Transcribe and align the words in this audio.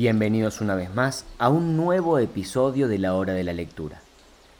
Bienvenidos 0.00 0.62
una 0.62 0.76
vez 0.76 0.94
más 0.94 1.26
a 1.38 1.50
un 1.50 1.76
nuevo 1.76 2.18
episodio 2.18 2.88
de 2.88 2.96
la 2.96 3.12
hora 3.12 3.34
de 3.34 3.44
la 3.44 3.52
lectura. 3.52 4.00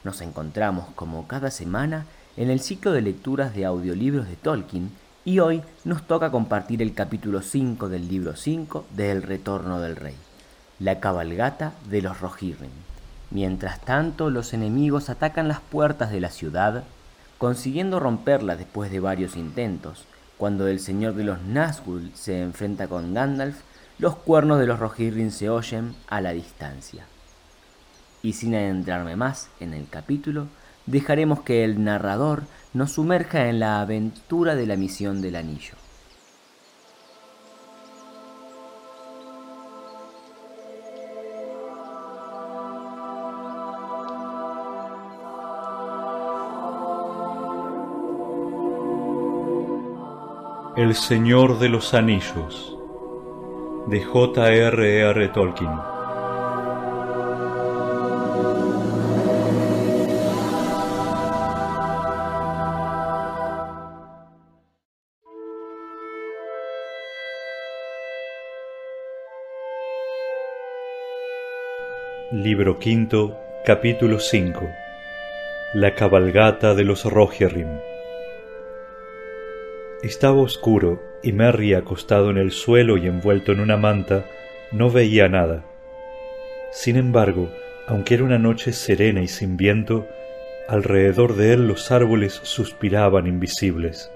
Nos 0.05 0.21
encontramos 0.21 0.89
como 0.95 1.27
cada 1.27 1.51
semana 1.51 2.05
en 2.37 2.51
el 2.51 2.61
ciclo 2.61 2.93
de 2.93 3.01
lecturas 3.01 3.55
de 3.55 3.65
audiolibros 3.65 4.29
de 4.29 4.37
Tolkien 4.37 4.91
y 5.25 5.39
hoy 5.39 5.63
nos 5.85 6.07
toca 6.07 6.31
compartir 6.31 6.83
el 6.83 6.93
capítulo 6.93 7.41
5 7.41 7.89
del 7.89 8.07
libro 8.07 8.37
5 8.37 8.85
de 8.95 9.13
El 9.13 9.23
Retorno 9.23 9.81
del 9.81 9.97
Rey, 9.97 10.15
la 10.79 11.01
cabalgata 11.01 11.73
de 11.89 12.03
los 12.03 12.21
Rohirrim. 12.21 12.69
Mientras 13.31 13.81
tanto, 13.81 14.29
los 14.29 14.53
enemigos 14.53 15.09
atacan 15.09 15.49
las 15.49 15.61
puertas 15.61 16.11
de 16.11 16.21
la 16.21 16.29
ciudad, 16.29 16.85
consiguiendo 17.39 17.99
romperlas 17.99 18.59
después 18.59 18.91
de 18.91 19.01
varios 19.01 19.37
intentos. 19.37 20.05
Cuando 20.37 20.69
el 20.69 20.81
señor 20.81 21.15
de 21.15 21.25
los 21.25 21.39
Nazgûl 21.39 22.13
se 22.13 22.43
enfrenta 22.43 22.89
con 22.89 23.15
Gandalf, 23.15 23.57
los 24.01 24.17
cuernos 24.17 24.59
de 24.59 24.67
los 24.67 24.79
Rohirrim 24.79 25.31
se 25.31 25.51
oyen 25.51 25.95
a 26.09 26.23
la 26.23 26.33
distancia. 26.33 27.05
Y 28.23 28.33
sin 28.33 28.55
adentrarme 28.55 29.15
más 29.15 29.51
en 29.61 29.75
el 29.75 29.89
capítulo, 29.89 30.47
dejaremos 30.87 31.43
que 31.43 31.65
el 31.65 31.85
narrador 31.85 32.45
nos 32.73 32.93
sumerja 32.93 33.49
en 33.49 33.61
la 33.61 33.83
aventura 33.83 34.55
de 34.55 34.67
la 34.67 34.77
misión 34.77 35.21
del 35.21 35.37
anillo. 35.37 35.75
El 50.77 50.95
Señor 50.95 51.59
de 51.59 51.69
los 51.69 51.93
Anillos 51.93 52.80
de 53.91 54.05
J.R.R. 54.05 55.29
Tolkien. 55.31 55.71
Libro 72.31 72.79
quinto, 72.79 73.37
capítulo 73.65 74.21
5 74.21 74.71
La 75.75 75.97
cabalgata 75.97 76.77
de 76.77 76.85
los 76.85 77.05
Rohirrim 77.05 77.81
Estaba 80.05 80.41
oscuro 80.41 81.10
y 81.23 81.33
Merry, 81.33 81.75
acostado 81.75 82.31
en 82.31 82.39
el 82.39 82.51
suelo 82.51 82.97
y 82.97 83.07
envuelto 83.07 83.53
en 83.53 83.61
una 83.61 83.77
manta, 83.77 84.25
no 84.73 84.91
veía 84.91 85.29
nada. 85.29 85.65
Sin 86.73 86.97
embargo, 86.97 87.51
aunque 87.87 88.15
era 88.15 88.25
una 88.25 88.39
noche 88.39 88.73
serena 88.73 89.21
y 89.21 89.29
sin 89.29 89.57
viento, 89.57 90.07
alrededor 90.69 91.35
de 91.35 91.55
él 91.55 91.67
los 91.67 91.91
árboles 91.91 92.41
suspiraban 92.45 93.27
invisibles. 93.27 94.13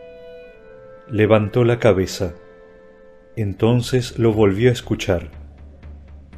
Levantó 1.10 1.64
la 1.64 1.78
cabeza. 1.78 2.34
Entonces 3.36 4.18
lo 4.18 4.32
volvió 4.32 4.70
a 4.70 4.72
escuchar. 4.72 5.30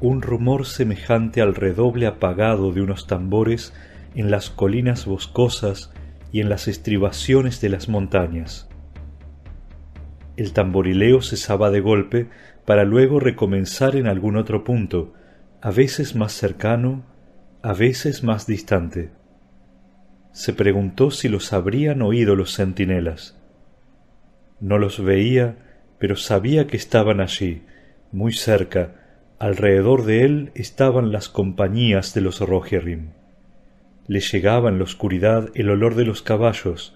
Un 0.00 0.22
rumor 0.22 0.66
semejante 0.66 1.42
al 1.42 1.54
redoble 1.54 2.06
apagado 2.06 2.72
de 2.72 2.80
unos 2.80 3.06
tambores 3.06 3.74
en 4.14 4.30
las 4.30 4.48
colinas 4.48 5.04
boscosas 5.04 5.92
y 6.32 6.40
en 6.40 6.48
las 6.48 6.68
estribaciones 6.68 7.60
de 7.60 7.68
las 7.68 7.88
montañas. 7.88 8.65
El 10.36 10.52
tamborileo 10.52 11.22
cesaba 11.22 11.70
de 11.70 11.80
golpe 11.80 12.28
para 12.64 12.84
luego 12.84 13.20
recomenzar 13.20 13.96
en 13.96 14.06
algún 14.06 14.36
otro 14.36 14.64
punto, 14.64 15.14
a 15.62 15.70
veces 15.70 16.14
más 16.14 16.32
cercano, 16.32 17.04
a 17.62 17.72
veces 17.72 18.22
más 18.22 18.46
distante. 18.46 19.10
Se 20.32 20.52
preguntó 20.52 21.10
si 21.10 21.28
los 21.28 21.52
habrían 21.52 22.02
oído 22.02 22.36
los 22.36 22.54
centinelas. 22.54 23.40
No 24.60 24.78
los 24.78 25.02
veía, 25.02 25.56
pero 25.98 26.16
sabía 26.16 26.66
que 26.66 26.76
estaban 26.76 27.20
allí, 27.20 27.62
muy 28.12 28.32
cerca, 28.32 28.94
alrededor 29.38 30.04
de 30.04 30.24
él 30.24 30.50
estaban 30.54 31.12
las 31.12 31.28
compañías 31.28 32.12
de 32.14 32.20
los 32.20 32.40
Rohirrim. 32.40 33.12
Le 34.06 34.20
llegaba 34.20 34.68
en 34.68 34.78
la 34.78 34.84
oscuridad 34.84 35.50
el 35.54 35.70
olor 35.70 35.94
de 35.94 36.04
los 36.04 36.22
caballos, 36.22 36.94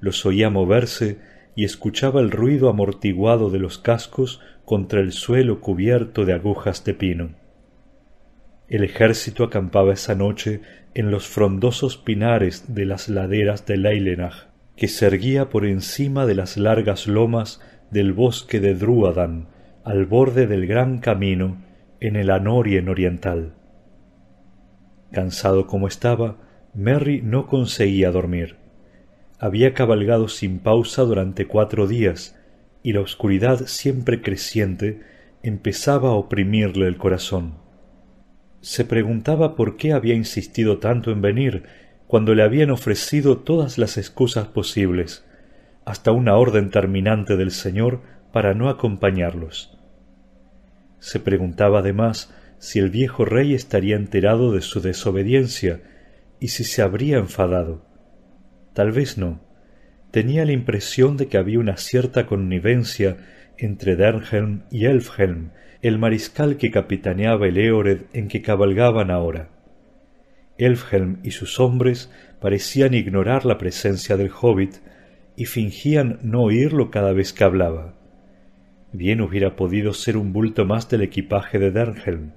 los 0.00 0.24
oía 0.24 0.50
moverse 0.50 1.18
y 1.58 1.64
escuchaba 1.64 2.20
el 2.20 2.30
ruido 2.30 2.68
amortiguado 2.68 3.50
de 3.50 3.58
los 3.58 3.78
cascos 3.78 4.40
contra 4.64 5.00
el 5.00 5.10
suelo 5.10 5.60
cubierto 5.60 6.24
de 6.24 6.32
agujas 6.32 6.84
de 6.84 6.94
pino. 6.94 7.30
El 8.68 8.84
ejército 8.84 9.42
acampaba 9.42 9.92
esa 9.92 10.14
noche 10.14 10.60
en 10.94 11.10
los 11.10 11.26
frondosos 11.26 11.96
pinares 11.96 12.72
de 12.72 12.84
las 12.84 13.08
laderas 13.08 13.66
de 13.66 13.76
Leilenach, 13.76 14.46
que 14.76 14.86
se 14.86 15.06
erguía 15.06 15.50
por 15.50 15.66
encima 15.66 16.26
de 16.26 16.36
las 16.36 16.58
largas 16.58 17.08
lomas 17.08 17.60
del 17.90 18.12
bosque 18.12 18.60
de 18.60 18.76
Druadan, 18.76 19.48
al 19.82 20.06
borde 20.06 20.46
del 20.46 20.64
gran 20.68 20.98
camino 20.98 21.60
en 21.98 22.14
el 22.14 22.30
Anorien 22.30 22.88
oriental. 22.88 23.54
Cansado 25.10 25.66
como 25.66 25.88
estaba, 25.88 26.36
Merry 26.72 27.20
no 27.20 27.48
conseguía 27.48 28.12
dormir. 28.12 28.57
Había 29.38 29.72
cabalgado 29.72 30.28
sin 30.28 30.58
pausa 30.58 31.02
durante 31.02 31.46
cuatro 31.46 31.86
días, 31.86 32.36
y 32.82 32.92
la 32.92 33.00
oscuridad 33.00 33.66
siempre 33.66 34.20
creciente 34.20 35.00
empezaba 35.42 36.10
a 36.10 36.14
oprimirle 36.14 36.86
el 36.86 36.96
corazón. 36.96 37.54
Se 38.60 38.84
preguntaba 38.84 39.54
por 39.54 39.76
qué 39.76 39.92
había 39.92 40.14
insistido 40.14 40.78
tanto 40.78 41.12
en 41.12 41.22
venir 41.22 41.62
cuando 42.08 42.34
le 42.34 42.42
habían 42.42 42.70
ofrecido 42.70 43.38
todas 43.38 43.78
las 43.78 43.96
excusas 43.96 44.48
posibles, 44.48 45.24
hasta 45.84 46.10
una 46.10 46.36
orden 46.36 46.70
terminante 46.70 47.36
del 47.36 47.52
Señor 47.52 48.00
para 48.32 48.54
no 48.54 48.68
acompañarlos. 48.68 49.78
Se 50.98 51.20
preguntaba 51.20 51.78
además 51.78 52.34
si 52.58 52.80
el 52.80 52.90
viejo 52.90 53.24
rey 53.24 53.54
estaría 53.54 53.94
enterado 53.94 54.52
de 54.52 54.62
su 54.62 54.80
desobediencia 54.80 55.80
y 56.40 56.48
si 56.48 56.64
se 56.64 56.82
habría 56.82 57.18
enfadado. 57.18 57.87
Tal 58.78 58.92
vez 58.92 59.18
no. 59.18 59.40
Tenía 60.12 60.44
la 60.44 60.52
impresión 60.52 61.16
de 61.16 61.26
que 61.26 61.36
había 61.36 61.58
una 61.58 61.76
cierta 61.76 62.26
connivencia 62.26 63.16
entre 63.56 63.96
Dernhelm 63.96 64.62
y 64.70 64.84
Elfhelm, 64.84 65.50
el 65.82 65.98
mariscal 65.98 66.58
que 66.58 66.70
capitaneaba 66.70 67.48
el 67.48 67.58
Eored 67.58 68.02
en 68.12 68.28
que 68.28 68.40
cabalgaban 68.40 69.10
ahora. 69.10 69.48
Elfhelm 70.58 71.18
y 71.24 71.32
sus 71.32 71.58
hombres 71.58 72.12
parecían 72.40 72.94
ignorar 72.94 73.44
la 73.46 73.58
presencia 73.58 74.16
del 74.16 74.30
hobbit 74.30 74.76
y 75.34 75.46
fingían 75.46 76.20
no 76.22 76.42
oírlo 76.42 76.92
cada 76.92 77.12
vez 77.12 77.32
que 77.32 77.42
hablaba. 77.42 77.96
Bien 78.92 79.20
hubiera 79.20 79.56
podido 79.56 79.92
ser 79.92 80.16
un 80.16 80.32
bulto 80.32 80.66
más 80.66 80.88
del 80.88 81.02
equipaje 81.02 81.58
de 81.58 81.72
Dernhelm. 81.72 82.30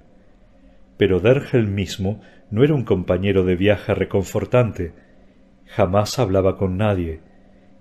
Pero 0.96 1.20
Dernhelm 1.20 1.72
mismo 1.72 2.20
no 2.50 2.64
era 2.64 2.74
un 2.74 2.82
compañero 2.82 3.44
de 3.44 3.54
viaje 3.54 3.94
reconfortante, 3.94 4.92
jamás 5.74 6.18
hablaba 6.18 6.58
con 6.58 6.76
nadie, 6.76 7.20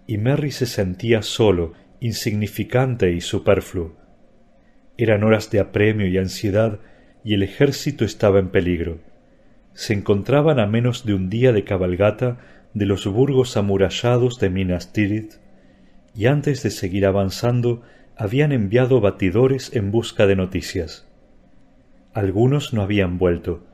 y 0.07 0.17
Merry 0.17 0.51
se 0.51 0.65
sentía 0.65 1.21
solo, 1.21 1.73
insignificante 1.99 3.11
y 3.11 3.19
superfluo. 3.19 3.95
Eran 4.97 5.23
horas 5.23 5.51
de 5.51 5.59
apremio 5.59 6.07
y 6.07 6.17
ansiedad, 6.17 6.79
y 7.23 7.33
el 7.33 7.43
ejército 7.43 8.05
estaba 8.05 8.39
en 8.39 8.49
peligro. 8.49 8.99
Se 9.73 9.93
encontraban 9.93 10.59
a 10.59 10.67
menos 10.67 11.05
de 11.05 11.13
un 11.13 11.29
día 11.29 11.51
de 11.51 11.65
cabalgata 11.65 12.39
de 12.73 12.85
los 12.85 13.05
burgos 13.05 13.57
amurallados 13.57 14.39
de 14.39 14.49
Minas 14.49 14.93
Tirith, 14.93 15.33
y 16.15 16.27
antes 16.27 16.63
de 16.63 16.69
seguir 16.69 17.05
avanzando 17.05 17.81
habían 18.15 18.53
enviado 18.53 19.01
batidores 19.01 19.75
en 19.75 19.91
busca 19.91 20.27
de 20.27 20.37
noticias. 20.37 21.07
Algunos 22.13 22.73
no 22.73 22.81
habían 22.81 23.17
vuelto, 23.17 23.65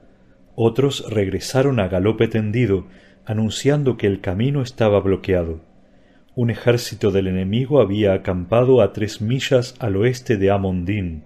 otros 0.56 1.06
regresaron 1.12 1.80
a 1.80 1.88
galope 1.88 2.28
tendido, 2.28 2.88
anunciando 3.28 3.98
que 3.98 4.08
el 4.08 4.22
camino 4.22 4.62
estaba 4.62 5.02
bloqueado. 5.02 5.60
Un 6.34 6.50
ejército 6.50 7.12
del 7.12 7.28
enemigo 7.28 7.82
había 7.82 8.14
acampado 8.14 8.82
a 8.82 8.94
tres 8.94 9.22
millas 9.22 9.76
al 9.80 9.98
oeste 9.98 10.38
de 10.38 10.50
Amondín, 10.50 11.26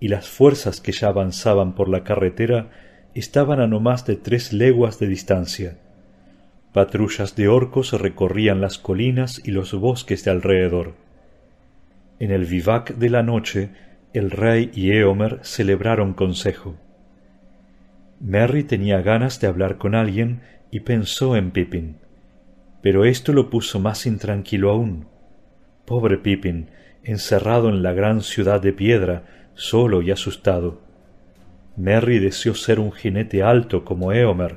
y 0.00 0.08
las 0.08 0.28
fuerzas 0.28 0.80
que 0.80 0.90
ya 0.90 1.08
avanzaban 1.08 1.76
por 1.76 1.88
la 1.88 2.02
carretera 2.02 2.70
estaban 3.14 3.60
a 3.60 3.68
no 3.68 3.78
más 3.78 4.04
de 4.04 4.16
tres 4.16 4.52
leguas 4.52 4.98
de 4.98 5.06
distancia. 5.06 5.78
Patrullas 6.72 7.36
de 7.36 7.46
orcos 7.46 7.92
recorrían 7.92 8.60
las 8.60 8.78
colinas 8.78 9.40
y 9.44 9.52
los 9.52 9.72
bosques 9.72 10.24
de 10.24 10.32
alrededor. 10.32 10.94
En 12.18 12.32
el 12.32 12.46
vivac 12.46 12.96
de 12.96 13.10
la 13.10 13.22
noche, 13.22 13.70
el 14.12 14.32
rey 14.32 14.72
y 14.74 14.90
Eomer 14.90 15.38
celebraron 15.42 16.14
consejo. 16.14 16.74
Merry 18.18 18.64
tenía 18.64 19.02
ganas 19.02 19.40
de 19.40 19.46
hablar 19.46 19.78
con 19.78 19.94
alguien 19.94 20.40
y 20.70 20.80
pensó 20.80 21.36
en 21.36 21.50
Pippin. 21.50 21.96
Pero 22.82 23.04
esto 23.04 23.32
lo 23.32 23.50
puso 23.50 23.80
más 23.80 24.06
intranquilo 24.06 24.70
aún. 24.70 25.06
Pobre 25.84 26.18
Pippin, 26.18 26.70
encerrado 27.02 27.68
en 27.68 27.82
la 27.82 27.92
gran 27.92 28.22
ciudad 28.22 28.60
de 28.60 28.72
piedra, 28.72 29.50
solo 29.54 30.02
y 30.02 30.10
asustado. 30.10 30.80
Merry 31.76 32.18
deseó 32.18 32.54
ser 32.54 32.80
un 32.80 32.92
jinete 32.92 33.42
alto 33.42 33.84
como 33.84 34.12
Eomer. 34.12 34.56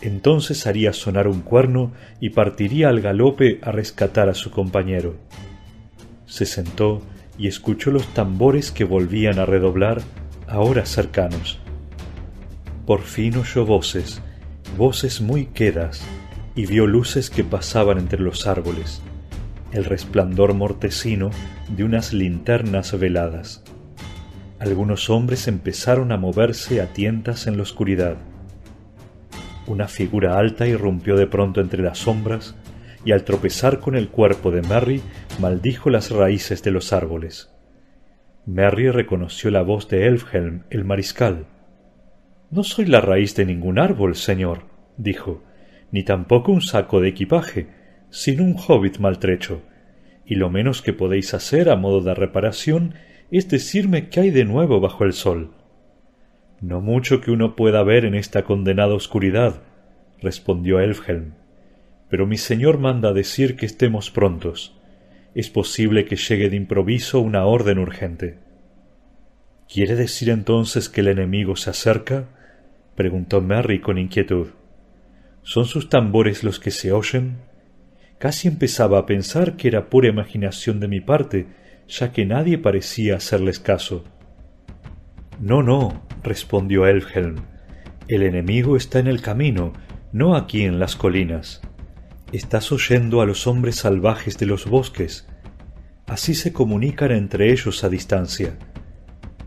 Entonces 0.00 0.66
haría 0.66 0.92
sonar 0.92 1.28
un 1.28 1.40
cuerno 1.40 1.92
y 2.20 2.30
partiría 2.30 2.88
al 2.88 3.00
galope 3.00 3.60
a 3.62 3.70
rescatar 3.70 4.28
a 4.28 4.34
su 4.34 4.50
compañero. 4.50 5.16
Se 6.26 6.44
sentó 6.44 7.02
y 7.38 7.46
escuchó 7.46 7.90
los 7.90 8.06
tambores 8.08 8.72
que 8.72 8.84
volvían 8.84 9.38
a 9.38 9.46
redoblar, 9.46 10.02
ahora 10.48 10.84
cercanos. 10.84 11.58
Por 12.86 13.02
fin 13.02 13.36
oyó 13.36 13.64
voces, 13.64 14.20
voces 14.76 15.20
muy 15.20 15.46
quedas, 15.46 16.04
y 16.54 16.66
vio 16.66 16.86
luces 16.86 17.30
que 17.30 17.44
pasaban 17.44 17.98
entre 17.98 18.20
los 18.20 18.46
árboles, 18.46 19.02
el 19.72 19.84
resplandor 19.84 20.54
mortecino 20.54 21.30
de 21.68 21.84
unas 21.84 22.12
linternas 22.12 22.98
veladas. 22.98 23.64
Algunos 24.58 25.10
hombres 25.10 25.48
empezaron 25.48 26.12
a 26.12 26.16
moverse 26.16 26.80
a 26.80 26.92
tientas 26.92 27.46
en 27.46 27.56
la 27.56 27.62
oscuridad. 27.62 28.16
Una 29.66 29.88
figura 29.88 30.38
alta 30.38 30.66
irrumpió 30.66 31.16
de 31.16 31.26
pronto 31.26 31.60
entre 31.60 31.82
las 31.82 31.98
sombras 31.98 32.54
y 33.04 33.12
al 33.12 33.24
tropezar 33.24 33.80
con 33.80 33.96
el 33.96 34.08
cuerpo 34.08 34.50
de 34.50 34.62
Merry 34.62 35.02
maldijo 35.40 35.90
las 35.90 36.10
raíces 36.10 36.62
de 36.62 36.70
los 36.70 36.92
árboles. 36.92 37.50
Merry 38.46 38.90
reconoció 38.90 39.50
la 39.50 39.62
voz 39.62 39.88
de 39.88 40.06
Elfhelm, 40.06 40.64
el 40.70 40.84
mariscal. 40.84 41.46
No 42.52 42.64
soy 42.64 42.84
la 42.84 43.00
raíz 43.00 43.34
de 43.34 43.46
ningún 43.46 43.78
árbol, 43.78 44.14
señor, 44.14 44.64
dijo, 44.98 45.42
ni 45.90 46.02
tampoco 46.02 46.52
un 46.52 46.60
saco 46.60 47.00
de 47.00 47.08
equipaje, 47.08 47.68
sino 48.10 48.44
un 48.44 48.56
hobbit 48.58 48.98
maltrecho, 48.98 49.62
y 50.26 50.34
lo 50.34 50.50
menos 50.50 50.82
que 50.82 50.92
podéis 50.92 51.32
hacer 51.32 51.70
a 51.70 51.76
modo 51.76 52.02
de 52.02 52.12
reparación 52.14 52.92
es 53.30 53.48
decirme 53.48 54.10
qué 54.10 54.20
hay 54.20 54.30
de 54.30 54.44
nuevo 54.44 54.80
bajo 54.80 55.04
el 55.04 55.14
sol. 55.14 55.52
No 56.60 56.82
mucho 56.82 57.22
que 57.22 57.30
uno 57.30 57.56
pueda 57.56 57.82
ver 57.84 58.04
en 58.04 58.14
esta 58.14 58.42
condenada 58.42 58.92
oscuridad, 58.92 59.62
respondió 60.20 60.78
Elfhelm. 60.78 61.32
Pero 62.10 62.26
mi 62.26 62.36
señor 62.36 62.76
manda 62.76 63.14
decir 63.14 63.56
que 63.56 63.64
estemos 63.64 64.10
prontos. 64.10 64.78
Es 65.34 65.48
posible 65.48 66.04
que 66.04 66.16
llegue 66.16 66.50
de 66.50 66.56
improviso 66.56 67.18
una 67.20 67.46
orden 67.46 67.78
urgente. 67.78 68.40
¿Quiere 69.72 69.96
decir 69.96 70.28
entonces 70.28 70.90
que 70.90 71.00
el 71.00 71.08
enemigo 71.08 71.56
se 71.56 71.70
acerca? 71.70 72.26
Preguntó 72.94 73.40
Merry 73.40 73.80
con 73.80 73.98
inquietud. 73.98 74.48
¿Son 75.42 75.66
sus 75.66 75.88
tambores 75.88 76.44
los 76.44 76.60
que 76.60 76.70
se 76.70 76.92
oyen? 76.92 77.38
Casi 78.18 78.46
empezaba 78.46 78.98
a 78.98 79.06
pensar 79.06 79.56
que 79.56 79.68
era 79.68 79.90
pura 79.90 80.08
imaginación 80.08 80.78
de 80.78 80.88
mi 80.88 81.00
parte, 81.00 81.46
ya 81.88 82.12
que 82.12 82.24
nadie 82.24 82.58
parecía 82.58 83.16
hacerles 83.16 83.58
caso. 83.58 84.04
No, 85.40 85.62
no, 85.62 86.06
respondió 86.22 86.86
Elfhelm. 86.86 87.36
El 88.06 88.22
enemigo 88.22 88.76
está 88.76 89.00
en 89.00 89.08
el 89.08 89.20
camino, 89.20 89.72
no 90.12 90.36
aquí 90.36 90.62
en 90.62 90.78
las 90.78 90.94
colinas. 90.94 91.62
Estás 92.32 92.70
oyendo 92.70 93.20
a 93.20 93.26
los 93.26 93.46
hombres 93.46 93.76
salvajes 93.76 94.38
de 94.38 94.46
los 94.46 94.66
bosques. 94.66 95.28
Así 96.06 96.34
se 96.34 96.52
comunican 96.52 97.10
entre 97.10 97.50
ellos 97.52 97.84
a 97.84 97.88
distancia. 97.88 98.56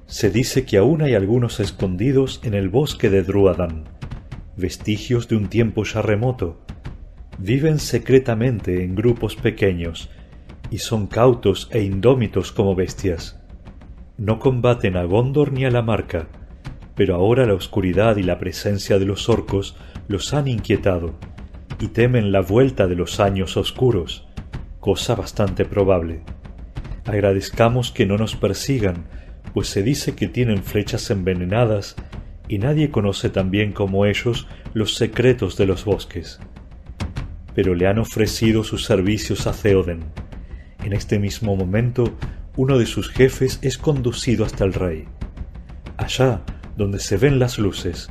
Se 0.08 0.30
dice 0.30 0.66
que 0.66 0.78
aún 0.78 1.02
hay 1.02 1.16
algunos 1.16 1.60
escondidos 1.60 2.40
en 2.44 2.54
el 2.54 2.70
bosque 2.70 3.10
de 3.10 3.24
Druadan, 3.24 3.86
vestigios 4.56 5.28
de 5.28 5.36
un 5.36 5.48
tiempo 5.48 5.84
ya 5.84 6.04
remoto. 6.04 6.62
Viven 7.40 7.80
secretamente 7.80 8.84
en 8.84 8.94
grupos 8.94 9.36
pequeños 9.36 10.10
y 10.70 10.78
son 10.78 11.08
cautos 11.08 11.70
e 11.72 11.82
indómitos 11.82 12.52
como 12.52 12.76
bestias. 12.76 13.42
No 14.18 14.38
combaten 14.40 14.96
a 14.96 15.04
Gondor 15.06 15.52
ni 15.52 15.66
a 15.66 15.72
la 15.72 15.82
marca, 15.82 16.28
pero 16.96 17.16
ahora 17.16 17.48
la 17.48 17.56
oscuridad 17.56 18.18
y 18.18 18.24
la 18.24 18.38
presencia 18.38 19.00
de 19.00 19.06
los 19.06 19.28
orcos 19.28 19.76
los 20.08 20.36
han 20.36 20.48
inquietado 20.48 21.16
y 21.80 21.88
temen 21.88 22.32
la 22.32 22.42
vuelta 22.42 22.86
de 22.88 22.96
los 22.96 23.20
años 23.20 23.58
oscuros, 23.58 24.28
cosa 24.80 25.16
bastante 25.16 25.66
probable. 25.66 26.22
Agradezcamos 27.06 27.92
que 27.92 28.06
no 28.06 28.18
nos 28.18 28.36
persigan 28.36 29.06
pues 29.56 29.70
se 29.70 29.84
dice 29.84 30.16
que 30.16 30.28
tienen 30.28 30.64
flechas 30.64 31.10
envenenadas 31.12 31.96
y 32.50 32.58
nadie 32.58 32.92
conoce 32.92 33.30
tan 33.30 33.52
bien 33.52 33.72
como 33.72 34.06
ellos 34.06 34.50
los 34.74 34.96
secretos 34.96 35.56
de 35.56 35.66
los 35.66 35.86
bosques. 35.86 36.42
Pero 37.54 37.74
le 37.74 37.88
han 37.88 37.98
ofrecido 37.98 38.66
sus 38.66 38.84
servicios 38.84 39.48
a 39.48 39.54
Theoden. 39.54 40.02
En 40.84 40.92
este 40.92 41.20
mismo 41.20 41.56
momento, 41.56 42.18
uno 42.58 42.78
de 42.78 42.86
sus 42.86 43.08
jefes 43.08 43.60
es 43.62 43.78
conducido 43.78 44.44
hasta 44.44 44.66
el 44.66 44.74
rey. 44.74 45.06
Allá, 45.96 46.42
donde 46.76 47.00
se 47.00 47.16
ven 47.16 47.40
las 47.40 47.58
luces. 47.58 48.10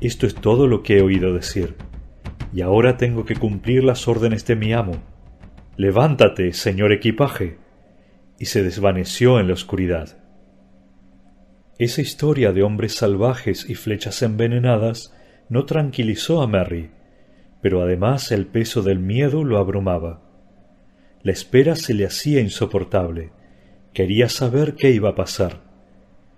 Esto 0.00 0.26
es 0.26 0.36
todo 0.36 0.66
lo 0.66 0.82
que 0.82 0.96
he 0.96 1.02
oído 1.02 1.34
decir. 1.34 1.74
Y 2.50 2.62
ahora 2.62 2.96
tengo 2.96 3.26
que 3.26 3.36
cumplir 3.36 3.84
las 3.84 4.08
órdenes 4.08 4.46
de 4.46 4.56
mi 4.56 4.72
amo. 4.72 4.94
Levántate, 5.76 6.54
señor 6.54 6.92
equipaje. 6.92 7.58
Y 8.38 8.46
se 8.46 8.62
desvaneció 8.62 9.38
en 9.38 9.48
la 9.48 9.52
oscuridad. 9.52 10.27
Esa 11.78 12.00
historia 12.00 12.52
de 12.52 12.64
hombres 12.64 12.96
salvajes 12.96 13.70
y 13.70 13.76
flechas 13.76 14.22
envenenadas 14.22 15.14
no 15.48 15.64
tranquilizó 15.64 16.42
a 16.42 16.48
Merry, 16.48 16.90
pero 17.62 17.82
además 17.82 18.32
el 18.32 18.46
peso 18.46 18.82
del 18.82 18.98
miedo 18.98 19.44
lo 19.44 19.58
abrumaba. 19.58 20.20
La 21.22 21.30
espera 21.30 21.76
se 21.76 21.94
le 21.94 22.04
hacía 22.04 22.40
insoportable. 22.40 23.30
Quería 23.92 24.28
saber 24.28 24.74
qué 24.74 24.90
iba 24.90 25.10
a 25.10 25.14
pasar. 25.14 25.60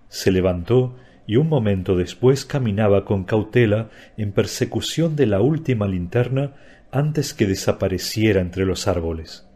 Se 0.09 0.31
levantó 0.31 0.97
y 1.27 1.37
un 1.37 1.49
momento 1.49 1.97
después 1.97 2.45
caminaba 2.45 3.07
con 3.07 3.25
cautela 3.25 3.89
en 4.19 4.33
persecución 4.33 5.17
de 5.17 5.27
la 5.27 5.41
última 5.41 5.89
linterna 5.89 6.55
antes 6.91 7.33
que 7.33 7.47
desapareciera 7.47 8.43
entre 8.43 8.67
los 8.67 8.89
árboles. 8.89 9.49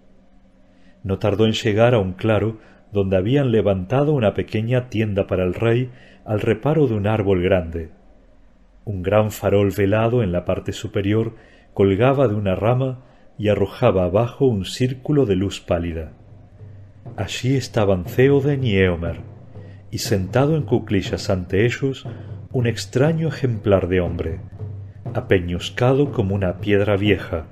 No 1.02 1.18
tardó 1.18 1.44
en 1.44 1.52
llegar 1.52 1.94
a 1.94 1.98
un 1.98 2.14
claro 2.14 2.58
donde 2.94 3.16
habían 3.16 3.50
levantado 3.50 4.12
una 4.12 4.34
pequeña 4.34 4.88
tienda 4.88 5.26
para 5.26 5.42
el 5.42 5.52
rey 5.52 5.90
al 6.24 6.40
reparo 6.40 6.86
de 6.86 6.94
un 6.94 7.08
árbol 7.08 7.42
grande. 7.42 7.90
Un 8.84 9.02
gran 9.02 9.32
farol 9.32 9.72
velado 9.76 10.22
en 10.22 10.30
la 10.30 10.44
parte 10.44 10.72
superior 10.72 11.34
colgaba 11.74 12.28
de 12.28 12.36
una 12.36 12.54
rama 12.54 13.00
y 13.36 13.48
arrojaba 13.48 14.04
abajo 14.04 14.46
un 14.46 14.64
círculo 14.64 15.26
de 15.26 15.34
luz 15.34 15.60
pálida. 15.60 16.12
Allí 17.16 17.56
estaban 17.56 18.04
Theoden 18.04 18.62
y 18.62 18.76
Eomer, 18.76 19.22
y 19.90 19.98
sentado 19.98 20.54
en 20.54 20.62
cuclillas 20.62 21.30
ante 21.30 21.66
ellos 21.66 22.06
un 22.52 22.68
extraño 22.68 23.26
ejemplar 23.26 23.88
de 23.88 24.00
hombre, 24.00 24.40
apeñuscado 25.14 26.12
como 26.12 26.36
una 26.36 26.60
piedra 26.60 26.96
vieja, 26.96 27.46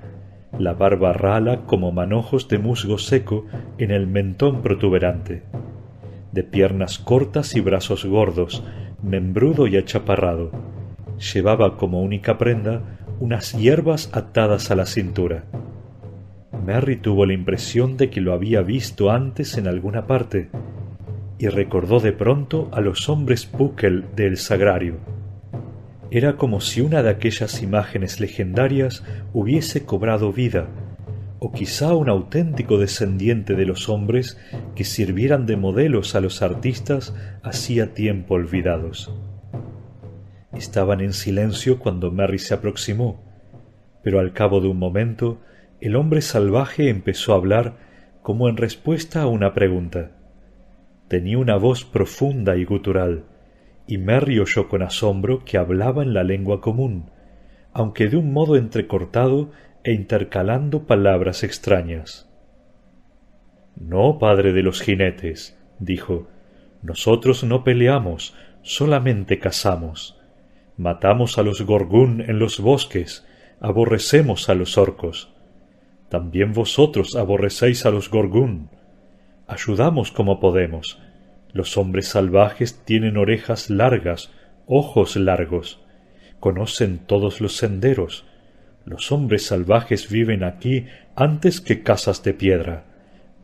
la 0.58 0.74
barba 0.74 1.12
rala 1.12 1.62
como 1.66 1.92
manojos 1.92 2.48
de 2.48 2.58
musgo 2.58 2.98
seco 2.98 3.46
en 3.78 3.90
el 3.90 4.06
mentón 4.06 4.62
protuberante, 4.62 5.42
de 6.32 6.42
piernas 6.42 6.98
cortas 6.98 7.56
y 7.56 7.60
brazos 7.60 8.04
gordos, 8.04 8.62
membrudo 9.02 9.66
y 9.66 9.76
achaparrado. 9.76 10.50
Llevaba 11.32 11.76
como 11.76 12.02
única 12.02 12.38
prenda 12.38 12.82
unas 13.20 13.52
hierbas 13.52 14.10
atadas 14.12 14.70
a 14.70 14.74
la 14.74 14.86
cintura. 14.86 15.44
Merry 16.64 16.96
tuvo 16.96 17.26
la 17.26 17.32
impresión 17.32 17.96
de 17.96 18.10
que 18.10 18.20
lo 18.20 18.32
había 18.32 18.62
visto 18.62 19.10
antes 19.10 19.56
en 19.56 19.66
alguna 19.66 20.06
parte, 20.06 20.50
y 21.38 21.48
recordó 21.48 21.98
de 22.00 22.12
pronto 22.12 22.68
a 22.72 22.80
los 22.80 23.08
hombres 23.08 23.46
Puckel 23.46 24.04
del 24.14 24.36
Sagrario 24.36 25.21
era 26.14 26.36
como 26.36 26.60
si 26.60 26.82
una 26.82 27.02
de 27.02 27.08
aquellas 27.08 27.62
imágenes 27.62 28.20
legendarias 28.20 29.02
hubiese 29.32 29.86
cobrado 29.86 30.30
vida, 30.30 30.68
o 31.38 31.52
quizá 31.52 31.94
un 31.94 32.10
auténtico 32.10 32.76
descendiente 32.76 33.54
de 33.54 33.64
los 33.64 33.88
hombres 33.88 34.38
que 34.76 34.84
sirvieran 34.84 35.46
de 35.46 35.56
modelos 35.56 36.14
a 36.14 36.20
los 36.20 36.42
artistas 36.42 37.14
hacía 37.42 37.94
tiempo 37.94 38.34
olvidados. 38.34 39.10
Estaban 40.52 41.00
en 41.00 41.14
silencio 41.14 41.78
cuando 41.78 42.10
Merry 42.10 42.38
se 42.38 42.52
aproximó. 42.52 43.24
pero 44.04 44.18
al 44.20 44.34
cabo 44.34 44.60
de 44.60 44.68
un 44.68 44.78
momento 44.78 45.40
el 45.80 45.96
hombre 45.96 46.20
salvaje 46.20 46.90
empezó 46.90 47.32
a 47.32 47.36
hablar 47.36 47.78
como 48.20 48.50
en 48.50 48.58
respuesta 48.58 49.22
a 49.22 49.28
una 49.28 49.54
pregunta. 49.54 50.10
Tenía 51.08 51.38
una 51.38 51.56
voz 51.56 51.84
profunda 51.84 52.56
y 52.56 52.64
gutural, 52.64 53.24
y 53.86 53.98
Merry 53.98 54.38
oyó 54.38 54.68
con 54.68 54.82
asombro 54.82 55.44
que 55.44 55.58
hablaba 55.58 56.02
en 56.02 56.14
la 56.14 56.24
lengua 56.24 56.60
común, 56.60 57.10
aunque 57.72 58.08
de 58.08 58.16
un 58.16 58.32
modo 58.32 58.56
entrecortado 58.56 59.50
e 59.84 59.92
intercalando 59.92 60.86
palabras 60.86 61.42
extrañas. 61.42 62.28
No, 63.76 64.18
padre 64.18 64.52
de 64.52 64.62
los 64.62 64.80
jinetes, 64.80 65.58
dijo, 65.78 66.28
nosotros 66.82 67.44
no 67.44 67.64
peleamos, 67.64 68.34
solamente 68.62 69.38
cazamos. 69.38 70.18
Matamos 70.76 71.38
a 71.38 71.42
los 71.42 71.62
gorgún 71.62 72.20
en 72.22 72.38
los 72.38 72.60
bosques, 72.60 73.26
aborrecemos 73.60 74.48
a 74.48 74.54
los 74.54 74.78
orcos. 74.78 75.32
También 76.08 76.52
vosotros 76.52 77.16
aborrecéis 77.16 77.86
a 77.86 77.90
los 77.90 78.10
gorgún. 78.10 78.70
Ayudamos 79.46 80.12
como 80.12 80.40
podemos. 80.40 81.00
Los 81.52 81.76
hombres 81.76 82.08
salvajes 82.08 82.82
tienen 82.84 83.16
orejas 83.16 83.68
largas, 83.68 84.32
ojos 84.66 85.16
largos, 85.16 85.84
conocen 86.40 86.98
todos 86.98 87.40
los 87.40 87.56
senderos. 87.56 88.26
Los 88.84 89.12
hombres 89.12 89.46
salvajes 89.46 90.10
viven 90.10 90.44
aquí 90.44 90.86
antes 91.14 91.60
que 91.60 91.82
casas 91.82 92.22
de 92.22 92.34
piedra, 92.34 92.84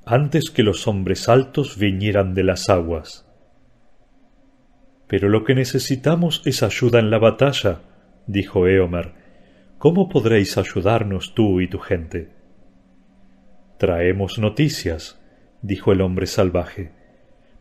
antes 0.04 0.50
que 0.50 0.62
los 0.62 0.88
hombres 0.88 1.28
altos 1.28 1.78
vinieran 1.78 2.34
de 2.34 2.44
las 2.44 2.70
aguas. 2.70 3.26
Pero 5.06 5.28
lo 5.28 5.44
que 5.44 5.54
necesitamos 5.54 6.42
es 6.44 6.62
ayuda 6.62 6.98
en 6.98 7.10
la 7.10 7.18
batalla, 7.18 7.82
dijo 8.26 8.66
Eomer. 8.66 9.12
¿Cómo 9.78 10.08
podréis 10.08 10.58
ayudarnos 10.58 11.34
tú 11.34 11.60
y 11.60 11.68
tu 11.68 11.78
gente? 11.78 12.30
Traemos 13.78 14.38
noticias, 14.38 15.20
dijo 15.62 15.92
el 15.92 16.00
hombre 16.00 16.26
salvaje. 16.26 16.97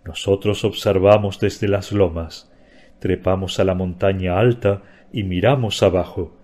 Nosotros 0.05 0.63
observamos 0.63 1.39
desde 1.39 1.67
las 1.67 1.91
lomas, 1.91 2.51
trepamos 2.99 3.59
a 3.59 3.63
la 3.63 3.73
montaña 3.73 4.39
alta 4.39 4.81
y 5.11 5.23
miramos 5.23 5.83
abajo. 5.83 6.37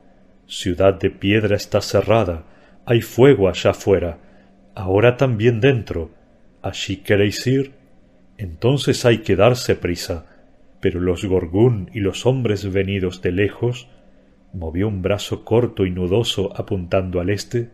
Ciudad 0.48 0.94
de 0.94 1.10
piedra 1.10 1.56
está 1.56 1.82
cerrada, 1.82 2.44
hay 2.86 3.02
fuego 3.02 3.48
allá 3.48 3.72
afuera, 3.72 4.18
ahora 4.76 5.18
también 5.18 5.62
dentro. 5.62 6.12
¿Allí 6.62 6.98
queréis 6.98 7.46
ir? 7.48 7.74
Entonces 8.38 9.06
hay 9.06 9.20
que 9.20 9.36
darse 9.36 9.76
prisa. 9.76 10.26
Pero 10.80 11.00
los 11.00 11.24
Gorgún 11.24 11.90
y 11.94 12.02
los 12.02 12.26
hombres 12.26 12.70
venidos 12.72 13.22
de 13.22 13.32
lejos, 13.32 13.88
movió 14.54 14.88
un 14.88 15.02
brazo 15.02 15.44
corto 15.44 15.86
y 15.86 15.92
nudoso 15.92 16.52
apuntando 16.56 17.20
al 17.20 17.30
este, 17.30 17.70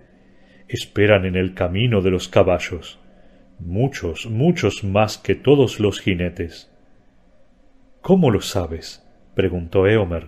esperan 0.68 1.26
en 1.26 1.36
el 1.36 1.54
camino 1.54 2.02
de 2.02 2.12
los 2.12 2.28
caballos, 2.30 3.00
muchos, 3.60 4.26
muchos 4.26 4.84
más 4.84 5.18
que 5.18 5.36
todos 5.36 5.80
los 5.80 6.00
jinetes. 6.00 6.72
¿Cómo 8.02 8.32
lo 8.32 8.42
sabes? 8.42 9.06
preguntó 9.36 9.88
Eomer. 9.88 10.28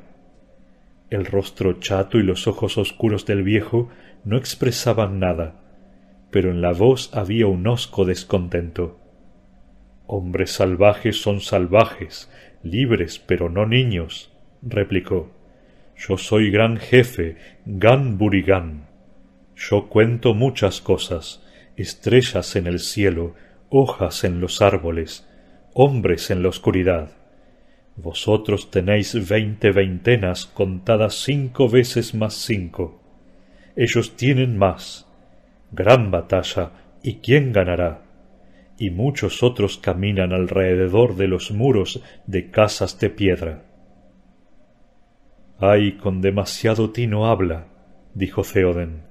El 1.09 1.25
rostro 1.25 1.79
chato 1.79 2.17
y 2.17 2.23
los 2.23 2.47
ojos 2.47 2.77
oscuros 2.77 3.25
del 3.25 3.43
viejo 3.43 3.89
no 4.23 4.38
expresaban 4.38 5.19
nada, 5.19 5.55
pero 6.31 6.51
en 6.51 6.61
la 6.61 6.71
voz 6.71 7.13
había 7.13 7.47
un 7.47 7.67
hosco 7.67 8.05
descontento. 8.05 9.00
Hombres 10.07 10.51
salvajes 10.51 11.21
son 11.21 11.41
salvajes, 11.41 12.31
libres 12.63 13.19
pero 13.19 13.50
no 13.50 13.65
niños, 13.65 14.31
replicó. 14.61 15.31
Yo 15.97 16.17
soy 16.17 16.50
gran 16.50 16.77
jefe, 16.77 17.38
Gan 17.65 18.17
Burigan. 18.17 18.88
Yo 19.55 19.88
cuento 19.88 20.33
muchas 20.33 20.81
cosas, 20.81 21.45
estrellas 21.75 22.56
en 22.56 22.68
el 22.68 22.80
cielo, 22.80 23.36
hojas 23.70 24.24
en 24.24 24.42
los 24.42 24.62
árboles, 24.62 25.28
hombres 25.74 26.30
en 26.30 26.44
la 26.44 26.50
oscuridad. 26.50 27.12
Vosotros 27.96 28.72
tenéis 28.72 29.28
veinte 29.30 29.72
veintenas 29.72 30.46
contadas 30.46 31.16
cinco 31.16 31.70
veces 31.70 32.13
más 32.13 32.34
cinco. 32.34 33.01
Ellos 33.75 34.16
tienen 34.16 34.58
más. 34.58 35.08
Gran 35.72 36.12
batalla, 36.12 36.72
¿y 37.04 37.16
quién 37.16 37.54
ganará? 37.54 38.04
Y 38.78 38.90
muchos 38.90 39.44
otros 39.44 39.78
caminan 39.78 40.34
alrededor 40.34 41.16
de 41.16 41.28
los 41.28 41.51
muros 41.51 42.01
de 42.25 42.50
casas 42.50 43.00
de 43.00 43.10
piedra. 43.10 43.63
Ay, 45.60 45.98
con 45.98 46.22
demasiado 46.22 46.90
tino 46.90 47.28
habla, 47.28 47.68
dijo 48.16 48.42
Theoden, 48.42 49.04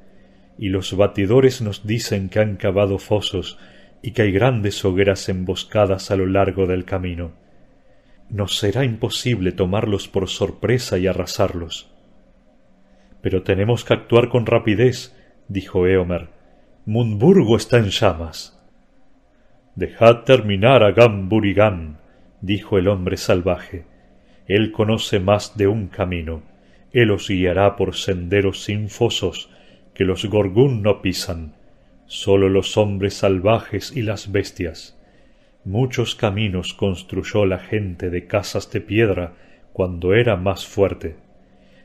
y 0.61 0.69
los 0.69 0.97
batidores 0.97 1.61
nos 1.61 1.85
dicen 1.85 2.29
que 2.29 2.39
han 2.39 2.55
cavado 2.55 2.99
fosos 2.99 3.59
y 4.01 4.13
que 4.13 4.23
hay 4.23 4.31
grandes 4.31 4.85
hogueras 4.85 5.29
emboscadas 5.29 6.13
a 6.13 6.17
lo 6.17 6.27
largo 6.27 6.69
del 6.69 6.85
camino 6.85 7.33
nos 8.31 8.59
será 8.59 8.85
imposible 8.85 9.53
tomarlos 9.53 10.09
por 10.09 10.29
sorpresa 10.29 10.99
y 10.99 11.07
arrasarlos. 11.07 11.91
Pero 13.21 13.43
tenemos 13.43 13.85
que 13.85 13.93
actuar 13.93 14.29
con 14.29 14.47
rapidez, 14.47 15.15
dijo 15.49 15.87
Eomer. 15.87 16.29
Mundburgo 16.87 17.57
está 17.57 17.79
en 17.79 17.91
llamas. 17.91 18.57
Dejad 19.75 20.23
terminar 20.25 20.83
a 20.83 20.93
Gamburigan, 20.93 21.99
dijo 22.41 22.79
el 22.79 22.89
hombre 22.89 23.17
salvaje. 23.17 23.85
Él 24.47 24.73
conoce 24.73 25.21
más 25.21 25.57
de 25.57 25.67
un 25.67 25.89
camino. 25.89 26.43
Él 26.93 27.11
os 27.11 27.29
guiará 27.29 27.77
por 27.77 27.95
senderos 27.95 28.65
sin 28.65 28.89
fosos 28.89 29.51
que 30.01 30.07
los 30.07 30.25
gorgún 30.25 30.81
no 30.81 31.03
pisan, 31.03 31.53
sólo 32.07 32.49
los 32.49 32.79
hombres 32.79 33.13
salvajes 33.13 33.95
y 33.95 34.01
las 34.01 34.33
bestias. 34.33 34.99
Muchos 35.67 36.15
caminos 36.15 36.73
construyó 36.73 37.45
la 37.45 37.59
gente 37.59 38.09
de 38.09 38.27
casas 38.27 38.71
de 38.73 38.81
piedra 38.81 39.35
cuando 39.75 40.15
era 40.15 40.37
más 40.37 40.65
fuerte. 40.65 41.17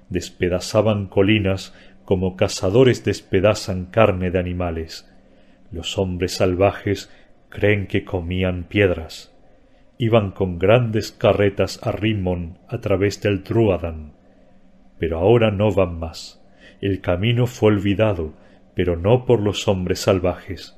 Despedazaban 0.07 1.07
colinas 1.07 1.75
como 2.05 2.37
cazadores 2.37 3.03
despedazan 3.03 3.87
carne 3.87 4.31
de 4.31 4.39
animales. 4.39 5.13
Los 5.69 5.97
hombres 5.97 6.35
salvajes 6.35 7.11
creen 7.49 7.85
que 7.85 8.05
comían 8.05 8.63
piedras. 8.63 9.35
Iban 9.97 10.31
con 10.31 10.57
grandes 10.57 11.11
carretas 11.11 11.85
a 11.85 11.91
Rimmon 11.91 12.59
a 12.69 12.79
través 12.79 13.21
del 13.21 13.43
Druadan. 13.43 14.13
Pero 14.99 15.19
ahora 15.19 15.51
no 15.51 15.73
van 15.73 15.99
más. 15.99 16.44
El 16.85 17.01
camino 17.01 17.47
fue 17.47 17.69
olvidado, 17.73 18.33
pero 18.75 18.95
no 18.95 19.25
por 19.25 19.41
los 19.41 19.67
hombres 19.67 19.99
salvajes 19.99 20.77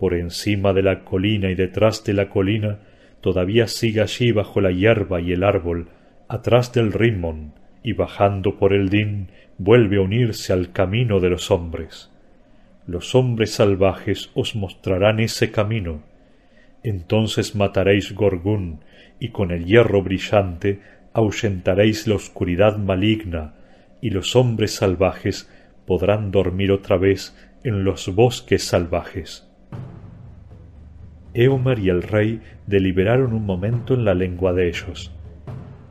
por 0.00 0.14
encima 0.14 0.72
de 0.72 0.82
la 0.82 1.04
colina 1.04 1.50
y 1.50 1.54
detrás 1.54 2.02
de 2.04 2.14
la 2.14 2.30
colina, 2.30 2.78
todavía 3.20 3.66
sigue 3.66 4.00
allí 4.00 4.32
bajo 4.32 4.62
la 4.62 4.70
hierba 4.70 5.20
y 5.20 5.32
el 5.32 5.44
árbol, 5.44 5.88
atrás 6.26 6.72
del 6.72 6.90
Rimmon, 6.90 7.52
y 7.82 7.92
bajando 7.92 8.58
por 8.58 8.72
el 8.72 8.88
Din, 8.88 9.28
vuelve 9.58 9.98
a 9.98 10.00
unirse 10.00 10.54
al 10.54 10.72
camino 10.72 11.20
de 11.20 11.28
los 11.28 11.50
hombres. 11.50 12.10
Los 12.86 13.14
hombres 13.14 13.52
salvajes 13.52 14.30
os 14.32 14.56
mostrarán 14.56 15.20
ese 15.20 15.50
camino. 15.50 16.02
Entonces 16.82 17.54
mataréis 17.54 18.14
Gorgún, 18.14 18.80
y 19.18 19.28
con 19.28 19.50
el 19.50 19.66
hierro 19.66 20.02
brillante 20.02 20.80
ahuyentaréis 21.12 22.06
la 22.06 22.14
oscuridad 22.14 22.78
maligna, 22.78 23.52
y 24.00 24.10
los 24.10 24.36
hombres 24.36 24.74
salvajes 24.74 25.48
podrán 25.86 26.30
dormir 26.30 26.72
otra 26.72 26.96
vez 26.96 27.36
en 27.64 27.84
los 27.84 28.14
bosques 28.14 28.64
salvajes. 28.64 29.48
Eomer 31.34 31.78
y 31.78 31.90
el 31.90 32.02
rey 32.02 32.40
deliberaron 32.66 33.32
un 33.32 33.46
momento 33.46 33.94
en 33.94 34.04
la 34.04 34.14
lengua 34.14 34.52
de 34.52 34.68
ellos. 34.68 35.12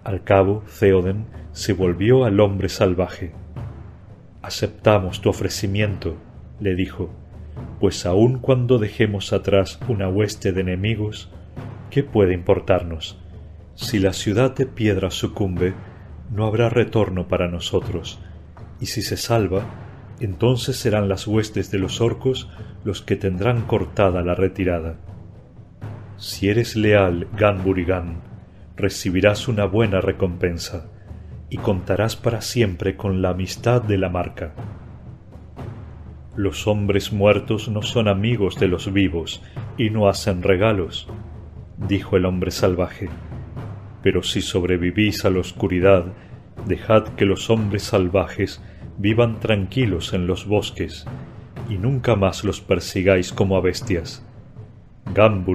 Al 0.04 0.24
cabo, 0.24 0.64
Theoden 0.80 1.26
se 1.52 1.74
volvió 1.74 2.26
al 2.26 2.40
hombre 2.40 2.70
salvaje. 2.70 3.32
Aceptamos 4.42 5.22
tu 5.22 5.30
ofrecimiento, 5.30 6.18
le 6.60 6.76
dijo, 6.76 7.10
pues 7.80 8.06
aun 8.06 8.40
cuando 8.40 8.78
dejemos 8.78 9.34
atrás 9.34 9.80
una 9.88 10.10
hueste 10.10 10.52
de 10.52 10.62
enemigos, 10.62 11.30
¿qué 11.90 12.04
puede 12.04 12.34
importarnos? 12.34 13.18
Si 13.76 14.00
la 14.00 14.14
ciudad 14.14 14.56
de 14.56 14.66
piedra 14.66 15.12
sucumbe, 15.12 15.74
no 16.32 16.46
habrá 16.46 16.70
retorno 16.70 17.28
para 17.28 17.48
nosotros, 17.48 18.20
y 18.80 18.88
si 18.88 19.02
se 19.02 19.18
salva, 19.18 19.64
entonces 20.20 20.78
serán 20.78 21.10
las 21.10 21.28
huestes 21.28 21.72
de 21.72 21.80
los 21.80 22.02
orcos 22.02 22.50
los 22.84 23.02
que 23.02 23.16
tendrán 23.16 23.62
cortada 23.64 24.22
la 24.22 24.36
retirada. 24.36 24.98
Si 26.18 26.50
eres 26.50 26.76
leal, 26.76 27.28
Ganburigan, 27.38 28.22
recibirás 28.76 29.48
una 29.48 29.66
buena 29.66 30.02
recompensa 30.02 30.90
y 31.50 31.58
contarás 31.58 32.16
para 32.16 32.42
siempre 32.42 32.96
con 32.96 33.22
la 33.22 33.30
amistad 33.30 33.82
de 33.82 33.98
la 33.98 34.10
marca. 34.10 34.54
Los 36.36 36.68
hombres 36.68 37.12
muertos 37.12 37.70
no 37.70 37.82
son 37.82 38.08
amigos 38.08 38.60
de 38.60 38.68
los 38.68 38.94
vivos 38.94 39.42
y 39.78 39.90
no 39.90 40.08
hacen 40.08 40.44
regalos, 40.44 41.08
dijo 41.78 42.18
el 42.18 42.26
hombre 42.26 42.52
salvaje. 42.52 43.10
Pero 44.02 44.24
si 44.24 44.42
sobrevivís 44.42 45.26
a 45.26 45.30
la 45.30 45.40
oscuridad, 45.40 46.06
dejad 46.66 47.04
que 47.16 47.26
los 47.26 47.50
hombres 47.50 47.84
salvajes 47.84 48.62
vivan 48.98 49.40
tranquilos 49.40 50.14
en 50.14 50.28
los 50.28 50.46
bosques, 50.46 51.06
y 51.70 51.78
nunca 51.78 52.16
más 52.16 52.44
los 52.44 52.62
persigáis 52.62 53.32
como 53.32 53.58
a 53.58 53.62
bestias. 53.62 54.26
Gan 55.14 55.46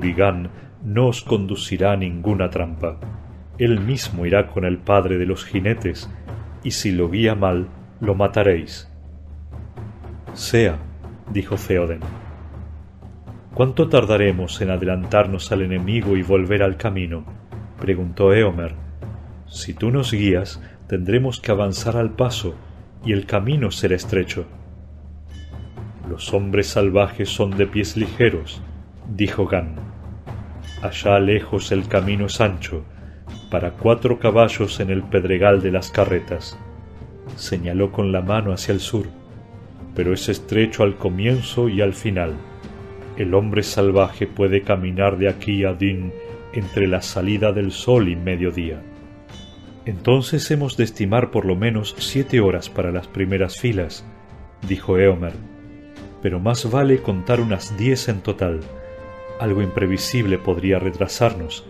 no 0.85 1.09
os 1.09 1.23
conducirá 1.23 1.93
a 1.93 1.97
ninguna 1.97 2.51
trampa. 2.51 2.99
Él 3.59 3.81
mismo 3.81 4.27
irá 4.27 4.49
con 4.49 4.65
el 4.65 4.79
padre 4.79 5.17
de 5.17 5.27
los 5.27 5.45
jinetes, 5.45 6.11
y 6.63 6.73
si 6.73 6.93
lo 6.93 7.11
guía 7.11 7.35
mal, 7.35 7.69
lo 8.01 8.15
mataréis. 8.15 8.91
Sea, 10.33 10.79
dijo 11.33 11.57
Theoden. 11.57 12.01
¿Cuánto 13.55 13.89
tardaremos 13.89 14.61
en 14.61 14.71
adelantarnos 14.71 15.53
al 15.53 15.63
enemigo 15.63 16.17
y 16.17 16.23
volver 16.23 16.63
al 16.63 16.77
camino? 16.77 17.25
Preguntó 17.81 18.33
Eomer. 18.33 18.75
Si 19.47 19.75
tú 19.75 19.91
nos 19.91 20.13
guías, 20.13 20.61
tendremos 20.89 21.41
que 21.41 21.51
avanzar 21.51 21.97
al 21.97 22.11
paso, 22.11 22.55
y 23.05 23.13
el 23.13 23.27
camino 23.27 23.71
será 23.71 23.95
estrecho. 23.95 24.47
Los 26.09 26.33
hombres 26.35 26.69
salvajes 26.69 27.29
son 27.29 27.57
de 27.57 27.67
pies 27.67 27.97
ligeros, 27.97 28.61
dijo 29.15 29.47
Gan. 29.47 29.77
Allá 30.83 31.19
lejos 31.19 31.73
el 31.73 31.89
camino 31.89 32.27
es 32.27 32.41
ancho, 32.41 32.85
para 33.51 33.73
cuatro 33.73 34.19
caballos 34.19 34.81
en 34.81 34.91
el 34.91 35.03
pedregal 35.03 35.63
de 35.63 35.71
las 35.71 35.91
carretas. 35.91 36.59
Señaló 37.37 37.91
con 37.93 38.13
la 38.13 38.21
mano 38.21 38.53
hacia 38.53 38.73
el 38.73 38.81
sur, 38.81 39.07
pero 39.95 40.13
es 40.13 40.29
estrecho 40.29 40.83
al 40.83 40.97
comienzo 40.97 41.69
y 41.69 41.81
al 41.81 41.95
final. 41.95 42.35
El 43.17 43.33
hombre 43.35 43.63
salvaje 43.63 44.27
puede 44.27 44.63
caminar 44.63 45.17
de 45.19 45.29
aquí 45.29 45.65
a 45.65 45.73
Din 45.73 46.13
entre 46.55 46.87
la 46.87 47.03
salida 47.03 47.53
del 47.53 47.71
sol 47.71 48.09
y 48.09 48.17
mediodía. 48.17 48.83
Entonces 49.85 50.51
hemos 50.51 50.77
de 50.77 50.85
estimar 50.85 51.31
por 51.31 51.45
lo 51.45 51.57
menos 51.57 51.95
siete 51.99 52.41
horas 52.41 52.71
para 52.71 52.91
las 52.91 53.07
primeras 53.07 53.59
filas, 53.59 54.07
dijo 54.67 54.99
Eomer 54.99 55.35
pero 56.25 56.41
más 56.41 56.71
vale 56.71 57.03
contar 57.03 57.39
unas 57.39 57.77
diez 57.77 58.09
en 58.09 58.23
total. 58.23 58.61
Algo 59.39 59.61
imprevisible 59.61 60.39
podría 60.39 60.79
retrasarnos, 60.79 61.67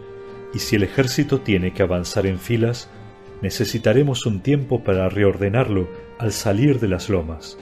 y 0.54 0.60
si 0.60 0.76
el 0.76 0.84
ejército 0.84 1.40
tiene 1.40 1.72
que 1.72 1.82
avanzar 1.82 2.24
en 2.24 2.38
filas, 2.38 2.88
necesitaremos 3.42 4.26
un 4.26 4.42
tiempo 4.42 4.84
para 4.84 5.08
reordenarlo 5.08 5.88
al 6.20 6.30
salir 6.30 6.78
de 6.78 6.86
las 6.86 7.10
lomas. 7.10 7.58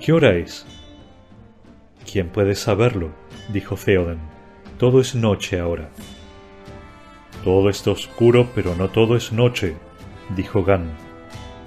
¿Qué 0.00 0.12
hora 0.12 0.34
es? 0.34 0.66
¿Quién 2.10 2.30
puede 2.30 2.56
saberlo? 2.56 3.12
dijo 3.52 3.76
Theoden. 3.76 4.18
Todo 4.78 5.00
es 5.00 5.14
noche 5.14 5.60
ahora. 5.60 5.90
Todo 7.46 7.70
está 7.70 7.92
oscuro, 7.92 8.50
pero 8.56 8.74
no 8.74 8.88
todo 8.88 9.14
es 9.14 9.30
noche, 9.30 9.76
dijo 10.34 10.64
Gan. 10.64 10.90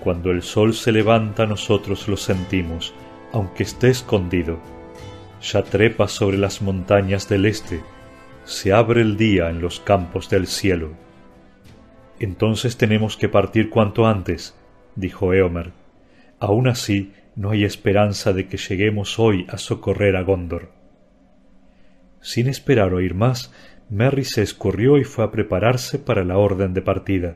Cuando 0.03 0.29
el 0.29 0.41
sol 0.41 0.73
se 0.73 0.91
levanta 0.91 1.45
nosotros 1.45 2.09
lo 2.09 2.17
sentimos, 2.17 2.93
aunque 3.31 3.63
esté 3.63 3.87
escondido. 3.87 4.59
Ya 5.41 5.63
trepa 5.63 6.09
sobre 6.09 6.37
las 6.37 6.61
montañas 6.61 7.29
del 7.29 7.45
este, 7.45 7.81
se 8.43 8.73
abre 8.73 8.99
el 8.99 9.15
día 9.15 9.49
en 9.49 9.61
los 9.61 9.79
campos 9.79 10.29
del 10.29 10.47
cielo. 10.47 10.89
Entonces 12.19 12.75
tenemos 12.75 13.15
que 13.15 13.29
partir 13.29 13.69
cuanto 13.69 14.05
antes, 14.05 14.59
dijo 14.97 15.33
Eomer. 15.33 15.71
Aun 16.41 16.67
así, 16.67 17.13
no 17.37 17.51
hay 17.51 17.63
esperanza 17.63 18.33
de 18.33 18.49
que 18.49 18.57
lleguemos 18.57 19.17
hoy 19.17 19.47
a 19.47 19.57
socorrer 19.57 20.17
a 20.17 20.23
Gondor. 20.23 20.73
Sin 22.19 22.49
esperar 22.49 22.93
oír 22.93 23.13
más, 23.15 23.53
Merry 23.89 24.23
se 24.23 24.41
escurrió 24.41 24.97
y 24.97 25.03
fue 25.03 25.25
a 25.25 25.31
prepararse 25.31 25.99
para 25.99 26.23
la 26.23 26.37
orden 26.37 26.73
de 26.73 26.81
partida. 26.81 27.35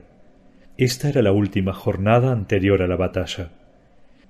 Esta 0.77 1.09
era 1.09 1.21
la 1.21 1.31
última 1.31 1.73
jornada 1.73 2.31
anterior 2.31 2.81
a 2.81 2.87
la 2.87 2.95
batalla 2.95 3.51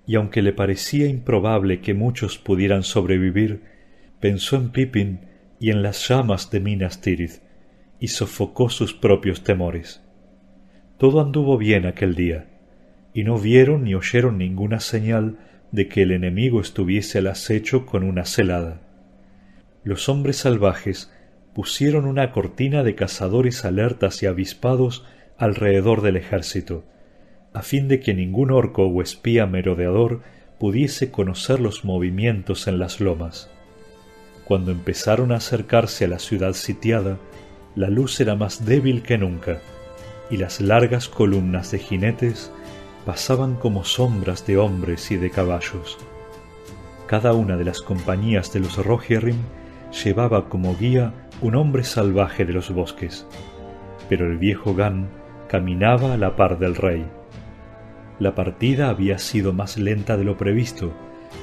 y 0.05 0.15
aunque 0.15 0.41
le 0.41 0.53
parecía 0.53 1.07
improbable 1.07 1.79
que 1.79 1.93
muchos 1.93 2.37
pudieran 2.37 2.83
sobrevivir, 2.83 3.61
pensó 4.19 4.57
en 4.57 4.69
Pippin 4.69 5.19
y 5.59 5.69
en 5.69 5.81
las 5.81 6.07
llamas 6.07 6.51
de 6.51 6.59
Minas 6.59 7.01
Tirith, 7.01 7.41
y 7.99 8.09
sofocó 8.09 8.69
sus 8.69 8.93
propios 8.93 9.43
temores. 9.43 10.01
Todo 10.97 11.21
anduvo 11.21 11.57
bien 11.57 11.85
aquel 11.85 12.15
día, 12.15 12.47
y 13.13 13.23
no 13.23 13.37
vieron 13.37 13.83
ni 13.83 13.95
oyeron 13.95 14.37
ninguna 14.37 14.79
señal 14.79 15.37
de 15.71 15.87
que 15.87 16.01
el 16.01 16.11
enemigo 16.11 16.59
estuviese 16.59 17.19
al 17.19 17.27
acecho 17.27 17.85
con 17.85 18.03
una 18.03 18.25
celada. 18.25 18.81
Los 19.83 20.09
hombres 20.09 20.37
salvajes 20.37 21.12
pusieron 21.53 22.05
una 22.05 22.31
cortina 22.31 22.83
de 22.83 22.95
cazadores 22.95 23.65
alertas 23.65 24.23
y 24.23 24.25
avispados 24.25 25.05
alrededor 25.37 26.01
del 26.01 26.17
ejército, 26.17 26.83
a 27.53 27.61
fin 27.61 27.87
de 27.87 27.99
que 27.99 28.13
ningún 28.13 28.51
orco 28.51 28.85
o 28.85 29.01
espía 29.01 29.45
merodeador 29.45 30.21
pudiese 30.59 31.11
conocer 31.11 31.59
los 31.59 31.85
movimientos 31.85 32.67
en 32.67 32.79
las 32.79 32.99
lomas. 32.99 33.49
Cuando 34.45 34.71
empezaron 34.71 35.31
a 35.31 35.35
acercarse 35.35 36.05
a 36.05 36.07
la 36.07 36.19
ciudad 36.19 36.53
sitiada, 36.53 37.17
la 37.75 37.89
luz 37.89 38.19
era 38.19 38.35
más 38.35 38.65
débil 38.65 39.03
que 39.03 39.17
nunca, 39.17 39.59
y 40.29 40.37
las 40.37 40.61
largas 40.61 41.09
columnas 41.09 41.71
de 41.71 41.79
jinetes 41.79 42.51
pasaban 43.05 43.55
como 43.55 43.83
sombras 43.83 44.45
de 44.47 44.57
hombres 44.57 45.11
y 45.11 45.17
de 45.17 45.29
caballos. 45.29 45.97
Cada 47.07 47.33
una 47.33 47.57
de 47.57 47.65
las 47.65 47.81
compañías 47.81 48.53
de 48.53 48.61
los 48.61 48.77
Rohirrim 48.77 49.37
llevaba 50.03 50.49
como 50.49 50.75
guía 50.75 51.13
un 51.43 51.55
hombre 51.55 51.83
salvaje 51.83 52.45
de 52.45 52.53
los 52.53 52.71
bosques, 52.71 53.27
pero 54.07 54.25
el 54.31 54.37
viejo 54.37 54.73
Gan 54.75 55.09
caminaba 55.49 56.13
a 56.13 56.17
la 56.17 56.37
par 56.37 56.57
del 56.57 56.73
rey. 56.73 57.05
La 58.17 58.33
partida 58.33 58.89
había 58.89 59.17
sido 59.17 59.51
más 59.51 59.77
lenta 59.77 60.15
de 60.15 60.23
lo 60.23 60.37
previsto, 60.37 60.93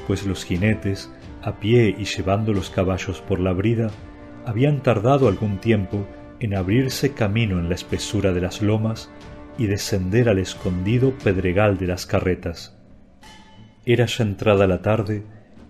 pues 0.07 0.27
los 0.27 0.43
jinetes, 0.43 1.13
a 1.43 1.61
pie 1.61 1.95
y 1.99 2.07
llevando 2.07 2.55
los 2.55 2.71
caballos 2.71 3.21
por 3.21 3.41
la 3.41 3.53
brida, 3.53 3.91
habían 4.47 4.83
tardado 4.83 5.29
algún 5.29 5.59
tiempo 5.59 6.07
en 6.41 6.57
abrirse 6.57 7.13
camino 7.13 7.59
en 7.59 7.69
la 7.69 7.75
espesura 7.75 8.33
de 8.33 8.41
las 8.41 8.63
lomas 8.63 9.11
y 9.59 9.67
descender 9.67 10.31
al 10.31 10.39
escondido 10.39 11.13
pedregal 11.23 11.77
de 11.77 11.89
las 11.89 12.07
carretas. 12.07 12.75
Era 13.85 14.07
ya 14.07 14.25
entrada 14.25 14.67
la 14.67 14.81
tarde 14.81 15.25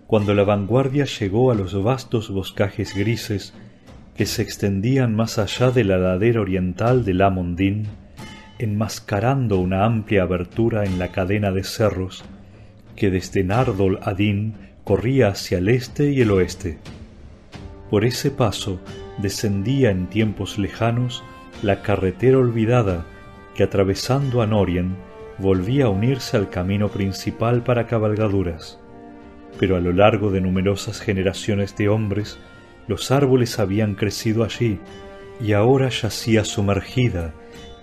cuando 0.07 0.33
la 0.33 0.45
vanguardia 0.45 1.03
llegó 1.03 1.51
a 1.51 1.55
los 1.55 1.83
vastos 1.83 2.29
boscajes 2.29 2.95
grises 2.95 3.53
que 4.15 4.25
se 4.25 4.41
extendían 4.41 5.15
más 5.15 5.39
allá 5.39 5.71
de 5.71 5.83
la 5.83 5.97
ladera 5.97 6.41
oriental 6.41 7.05
del 7.05 7.21
Amondín 7.21 7.87
enmascarando 8.59 9.57
una 9.59 9.85
amplia 9.85 10.23
abertura 10.23 10.85
en 10.85 10.99
la 10.99 11.11
cadena 11.11 11.51
de 11.51 11.63
cerros 11.63 12.23
que 12.95 13.09
desde 13.09 13.43
Nardol 13.43 13.99
a 14.03 14.15
corría 14.83 15.29
hacia 15.29 15.57
el 15.57 15.69
este 15.69 16.11
y 16.11 16.21
el 16.21 16.31
oeste. 16.31 16.77
Por 17.89 18.05
ese 18.05 18.29
paso 18.29 18.79
descendía 19.17 19.89
en 19.89 20.07
tiempos 20.07 20.59
lejanos 20.59 21.23
la 21.63 21.81
carretera 21.81 22.37
olvidada 22.37 23.05
que 23.55 23.63
atravesando 23.63 24.41
a 24.41 24.47
Norien 24.47 24.95
volvía 25.39 25.85
a 25.85 25.89
unirse 25.89 26.37
al 26.37 26.49
camino 26.49 26.89
principal 26.89 27.63
para 27.63 27.87
cabalgaduras. 27.87 28.79
Pero 29.59 29.75
a 29.75 29.79
lo 29.79 29.91
largo 29.91 30.31
de 30.31 30.41
numerosas 30.41 31.01
generaciones 31.01 31.75
de 31.75 31.89
hombres, 31.89 32.39
los 32.87 33.11
árboles 33.11 33.59
habían 33.59 33.95
crecido 33.95 34.43
allí 34.43 34.79
y 35.39 35.53
ahora 35.53 35.89
yacía 35.89 36.45
sumergida 36.45 37.33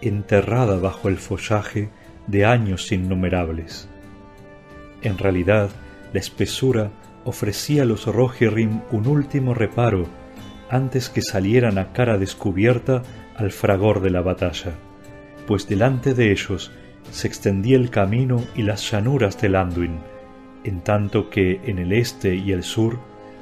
enterrada 0.00 0.78
bajo 0.78 1.08
el 1.08 1.16
follaje 1.16 1.90
de 2.26 2.44
años 2.44 2.92
innumerables. 2.92 3.88
En 5.02 5.18
realidad, 5.18 5.70
la 6.12 6.20
espesura 6.20 6.90
ofrecía 7.24 7.82
a 7.82 7.86
los 7.86 8.06
Rohirrim 8.06 8.80
un 8.90 9.06
último 9.06 9.54
reparo 9.54 10.06
antes 10.70 11.08
que 11.08 11.22
salieran 11.22 11.78
a 11.78 11.92
cara 11.92 12.18
descubierta 12.18 13.02
al 13.36 13.50
fragor 13.50 14.00
de 14.00 14.10
la 14.10 14.20
batalla, 14.20 14.72
pues 15.46 15.66
delante 15.66 16.14
de 16.14 16.30
ellos 16.30 16.72
se 17.10 17.26
extendía 17.26 17.76
el 17.76 17.90
camino 17.90 18.42
y 18.54 18.62
las 18.62 18.90
llanuras 18.90 19.40
del 19.40 19.56
Anduin, 19.56 19.98
en 20.64 20.80
tanto 20.82 21.30
que 21.30 21.60
en 21.64 21.78
el 21.78 21.92
este 21.92 22.34
y 22.34 22.52
el 22.52 22.62
sur 22.62 22.98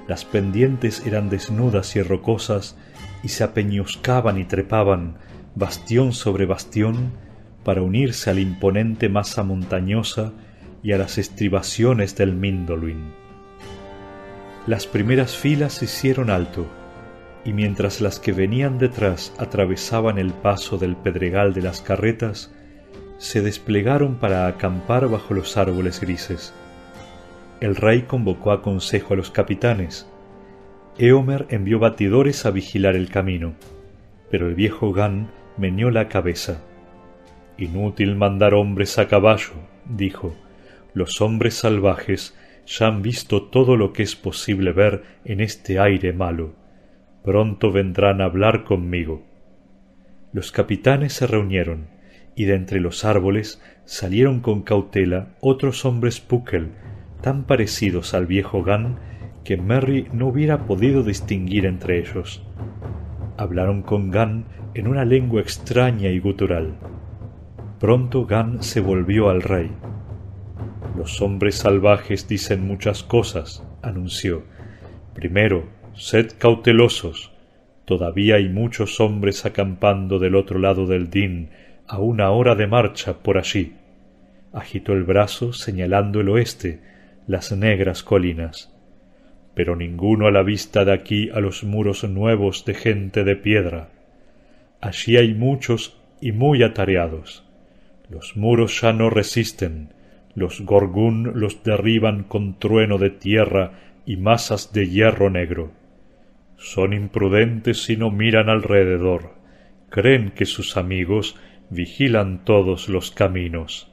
las 0.08 0.24
pendientes 0.24 1.04
eran 1.06 1.28
desnudas 1.28 1.96
y 1.96 2.02
rocosas 2.02 2.76
y 3.22 3.28
se 3.28 3.44
apeñuscaban 3.44 4.38
y 4.38 4.44
trepaban 4.44 5.16
bastión 5.54 6.12
sobre 6.12 6.46
bastión, 6.46 7.12
para 7.64 7.82
unirse 7.82 8.30
a 8.30 8.34
la 8.34 8.40
imponente 8.40 9.08
masa 9.08 9.42
montañosa 9.42 10.32
y 10.84 10.92
a 10.92 10.98
las 10.98 11.18
estribaciones 11.18 12.14
del 12.14 12.32
Mindoluin. 12.32 13.12
Las 14.68 14.86
primeras 14.86 15.36
filas 15.36 15.82
hicieron 15.82 16.30
alto, 16.30 16.66
y 17.44 17.52
mientras 17.52 18.00
las 18.00 18.20
que 18.20 18.32
venían 18.32 18.78
detrás 18.78 19.32
atravesaban 19.38 20.18
el 20.18 20.32
paso 20.32 20.78
del 20.78 20.94
pedregal 20.94 21.54
de 21.54 21.62
las 21.62 21.80
carretas, 21.80 22.52
se 23.18 23.40
desplegaron 23.40 24.16
para 24.16 24.46
acampar 24.46 25.08
bajo 25.08 25.34
los 25.34 25.56
árboles 25.56 26.00
grises. 26.00 26.52
El 27.60 27.74
rey 27.74 28.02
convocó 28.02 28.52
a 28.52 28.60
consejo 28.60 29.14
a 29.14 29.16
los 29.16 29.30
capitanes. 29.30 30.10
Eomer 30.98 31.46
envió 31.48 31.78
batidores 31.78 32.44
a 32.44 32.50
vigilar 32.50 32.96
el 32.96 33.08
camino, 33.08 33.54
pero 34.30 34.46
el 34.48 34.54
viejo 34.54 34.92
Gan 34.92 35.30
meneó 35.56 35.90
la 35.90 36.08
cabeza. 36.08 36.62
Inútil 37.56 38.14
mandar 38.14 38.52
hombres 38.52 38.98
a 38.98 39.08
caballo, 39.08 39.54
dijo. 39.86 40.34
los 40.92 41.20
hombres 41.20 41.54
salvajes 41.54 42.36
ya 42.66 42.88
han 42.88 43.00
visto 43.00 43.42
todo 43.44 43.76
lo 43.76 43.92
que 43.92 44.02
es 44.02 44.16
posible 44.16 44.72
ver 44.72 45.04
en 45.24 45.40
este 45.40 45.78
aire 45.78 46.12
malo. 46.12 46.54
Pronto 47.22 47.72
vendrán 47.72 48.20
a 48.20 48.24
hablar 48.24 48.64
conmigo. 48.64 49.22
Los 50.32 50.52
capitanes 50.52 51.14
se 51.14 51.26
reunieron, 51.26 51.88
y 52.34 52.44
de 52.44 52.54
entre 52.54 52.80
los 52.80 53.04
árboles 53.04 53.62
salieron 53.84 54.40
con 54.40 54.62
cautela 54.62 55.28
otros 55.40 55.84
hombres 55.84 56.20
Puckel, 56.20 56.70
tan 57.20 57.44
parecidos 57.44 58.14
al 58.14 58.26
viejo 58.26 58.62
Gan 58.62 58.98
que 59.44 59.56
Merry 59.56 60.08
no 60.12 60.26
hubiera 60.26 60.66
podido 60.66 61.02
distinguir 61.02 61.66
entre 61.66 62.00
ellos. 62.00 62.42
Hablaron 63.36 63.82
con 63.82 64.10
Gan 64.10 64.46
en 64.74 64.88
una 64.88 65.04
lengua 65.04 65.40
extraña 65.40 66.08
y 66.08 66.18
gutural. 66.18 66.74
Pronto 67.78 68.26
Gan 68.26 68.62
se 68.62 68.80
volvió 68.80 69.30
al 69.30 69.42
rey. 69.42 69.70
Los 70.96 71.20
hombres 71.22 71.56
salvajes 71.56 72.26
dicen 72.26 72.66
muchas 72.66 73.02
cosas, 73.02 73.62
anunció. 73.82 74.44
Primero, 75.14 75.64
sed 75.94 76.32
cautelosos. 76.38 77.32
Todavía 77.84 78.36
hay 78.36 78.48
muchos 78.48 78.98
hombres 78.98 79.46
acampando 79.46 80.18
del 80.18 80.34
otro 80.34 80.58
lado 80.58 80.86
del 80.86 81.08
Din, 81.08 81.50
a 81.86 81.98
una 82.00 82.30
hora 82.30 82.54
de 82.54 82.66
marcha 82.66 83.18
por 83.22 83.38
allí. 83.38 83.74
Agitó 84.52 84.92
el 84.92 85.04
brazo 85.04 85.52
señalando 85.52 86.20
el 86.20 86.30
oeste, 86.30 86.80
las 87.26 87.52
negras 87.52 88.02
colinas 88.02 88.76
pero 89.56 89.74
ninguno 89.74 90.26
a 90.26 90.30
la 90.30 90.42
vista 90.42 90.84
de 90.84 90.92
aquí 90.92 91.30
a 91.30 91.40
los 91.40 91.64
muros 91.64 92.04
nuevos 92.04 92.66
de 92.66 92.74
gente 92.74 93.24
de 93.24 93.36
piedra. 93.36 93.88
Allí 94.82 95.16
hay 95.16 95.32
muchos 95.32 95.98
y 96.20 96.32
muy 96.32 96.62
atareados. 96.62 97.42
Los 98.10 98.36
muros 98.36 98.82
ya 98.82 98.92
no 98.92 99.08
resisten, 99.08 99.94
los 100.34 100.60
gorgún 100.60 101.40
los 101.40 101.62
derriban 101.62 102.24
con 102.24 102.58
trueno 102.58 102.98
de 102.98 103.08
tierra 103.08 103.72
y 104.04 104.18
masas 104.18 104.74
de 104.74 104.90
hierro 104.90 105.30
negro. 105.30 105.72
Son 106.58 106.92
imprudentes 106.92 107.88
y 107.88 107.96
no 107.96 108.10
miran 108.10 108.50
alrededor. 108.50 109.36
Creen 109.88 110.32
que 110.32 110.44
sus 110.44 110.76
amigos 110.76 111.34
vigilan 111.70 112.44
todos 112.44 112.90
los 112.90 113.10
caminos. 113.10 113.90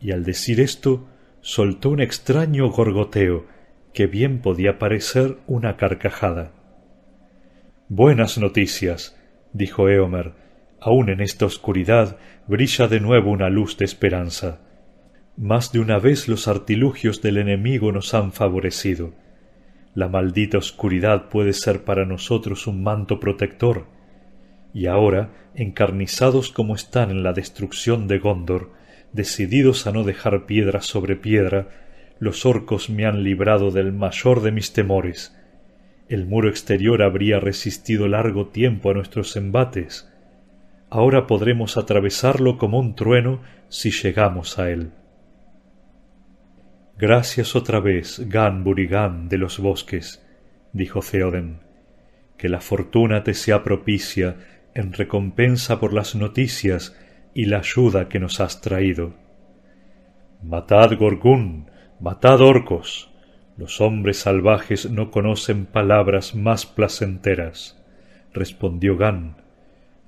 Y 0.00 0.12
al 0.12 0.22
decir 0.22 0.60
esto, 0.60 1.08
soltó 1.44 1.90
un 1.90 2.00
extraño 2.00 2.70
gorgoteo 2.70 3.44
que 3.92 4.06
bien 4.06 4.40
podía 4.40 4.78
parecer 4.78 5.36
una 5.46 5.76
carcajada. 5.76 6.52
Buenas 7.90 8.38
noticias, 8.38 9.14
dijo 9.52 9.90
Eomer. 9.90 10.32
Aun 10.80 11.10
en 11.10 11.20
esta 11.20 11.44
oscuridad 11.44 12.16
brilla 12.48 12.88
de 12.88 12.98
nuevo 12.98 13.30
una 13.30 13.50
luz 13.50 13.76
de 13.76 13.84
esperanza. 13.84 14.62
Más 15.36 15.70
de 15.70 15.80
una 15.80 15.98
vez 15.98 16.28
los 16.28 16.48
artilugios 16.48 17.20
del 17.20 17.36
enemigo 17.36 17.92
nos 17.92 18.14
han 18.14 18.32
favorecido. 18.32 19.12
La 19.94 20.08
maldita 20.08 20.56
oscuridad 20.56 21.28
puede 21.28 21.52
ser 21.52 21.84
para 21.84 22.06
nosotros 22.06 22.66
un 22.66 22.82
manto 22.82 23.20
protector. 23.20 23.84
Y 24.72 24.86
ahora, 24.86 25.50
encarnizados 25.54 26.50
como 26.50 26.74
están 26.74 27.10
en 27.10 27.22
la 27.22 27.34
destrucción 27.34 28.08
de 28.08 28.18
Gondor, 28.18 28.70
decididos 29.14 29.86
a 29.86 29.92
no 29.92 30.02
dejar 30.02 30.44
piedra 30.44 30.82
sobre 30.82 31.16
piedra, 31.16 31.68
los 32.18 32.44
orcos 32.44 32.90
me 32.90 33.06
han 33.06 33.22
librado 33.22 33.70
del 33.70 33.92
mayor 33.92 34.42
de 34.42 34.52
mis 34.52 34.72
temores. 34.72 35.36
El 36.08 36.26
muro 36.26 36.50
exterior 36.50 37.00
habría 37.02 37.40
resistido 37.40 38.08
largo 38.08 38.48
tiempo 38.48 38.90
a 38.90 38.94
nuestros 38.94 39.36
embates. 39.36 40.12
Ahora 40.90 41.26
podremos 41.26 41.76
atravesarlo 41.76 42.58
como 42.58 42.78
un 42.78 42.94
trueno 42.94 43.40
si 43.68 43.90
llegamos 43.90 44.58
a 44.58 44.70
él. 44.70 44.90
Gracias 46.98 47.56
otra 47.56 47.80
vez, 47.80 48.20
Gan 48.28 48.64
Burigan 48.64 49.28
de 49.28 49.38
los 49.38 49.58
bosques, 49.58 50.24
dijo 50.72 51.00
Theoden. 51.00 51.60
Que 52.36 52.48
la 52.48 52.60
fortuna 52.60 53.22
te 53.22 53.34
sea 53.34 53.62
propicia 53.62 54.36
en 54.74 54.92
recompensa 54.92 55.78
por 55.78 55.92
las 55.92 56.16
noticias 56.16 56.96
y 57.34 57.46
la 57.46 57.58
ayuda 57.58 58.08
que 58.08 58.20
nos 58.20 58.40
has 58.40 58.60
traído. 58.60 59.12
Matad 60.42 60.96
Gorgún, 60.96 61.66
Matad 62.00 62.40
orcos. 62.40 63.10
Los 63.56 63.80
hombres 63.80 64.18
salvajes 64.18 64.90
no 64.90 65.10
conocen 65.10 65.64
palabras 65.64 66.34
más 66.34 66.66
placenteras. 66.66 67.82
Respondió 68.32 68.96
Gan. 68.96 69.36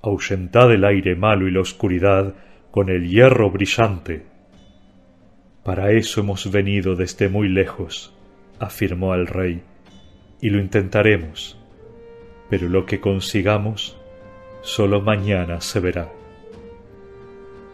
Ahuyentad 0.01 0.71
el 0.71 0.85
aire 0.85 1.15
malo 1.15 1.47
y 1.47 1.51
la 1.51 1.61
oscuridad 1.61 2.35
con 2.71 2.89
el 2.89 3.09
hierro 3.09 3.49
brillante. 3.49 4.25
Para 5.63 5.91
eso 5.91 6.21
hemos 6.21 6.51
venido 6.51 6.95
desde 6.95 7.29
muy 7.29 7.49
lejos, 7.49 8.13
afirmó 8.59 9.15
el 9.15 9.27
rey, 9.27 9.63
y 10.39 10.49
lo 10.49 10.59
intentaremos. 10.59 11.57
Pero 12.49 12.69
lo 12.69 12.85
que 12.85 12.99
consigamos, 12.99 13.97
solo 14.61 15.01
mañana 15.01 15.61
se 15.61 15.79
verá. 15.79 16.16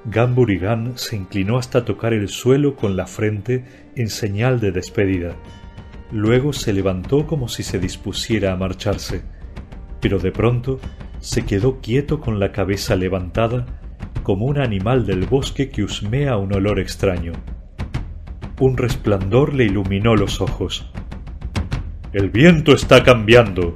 Gamburigan 0.06 0.98
se 0.98 1.16
inclinó 1.16 1.58
hasta 1.58 1.86
tocar 1.86 2.13
el 2.13 2.28
suelo 2.28 2.76
con 2.76 2.98
la 2.98 3.08
frente 3.08 3.66
en 3.96 4.10
señal 4.10 4.60
de 4.60 4.72
despedida. 4.72 5.36
Luego 6.12 6.52
se 6.52 6.74
levantó 6.74 7.26
como 7.26 7.48
si 7.48 7.63
se 7.63 7.80
dispusiera 7.80 8.52
a 8.52 8.58
marcharse, 8.58 9.24
pero 10.02 10.20
de 10.20 10.32
pronto 10.32 10.80
se 11.20 11.46
quedó 11.46 11.80
quieto 11.80 12.20
con 12.20 12.39
la 12.39 12.52
cabeza 12.52 12.96
levantada 12.98 13.66
como 14.24 14.46
un 14.46 14.60
animal 14.60 15.06
del 15.06 15.26
bosque 15.26 15.70
que 15.70 15.84
husmea 15.84 16.38
un 16.38 16.54
olor 16.54 16.80
extraño. 16.80 17.34
Un 18.60 18.78
resplandor 18.78 19.54
le 19.54 19.66
iluminó 19.66 20.16
los 20.16 20.42
ojos. 20.42 20.92
El 22.12 22.30
viento 22.30 22.74
está 22.74 23.04
cambiando, 23.04 23.76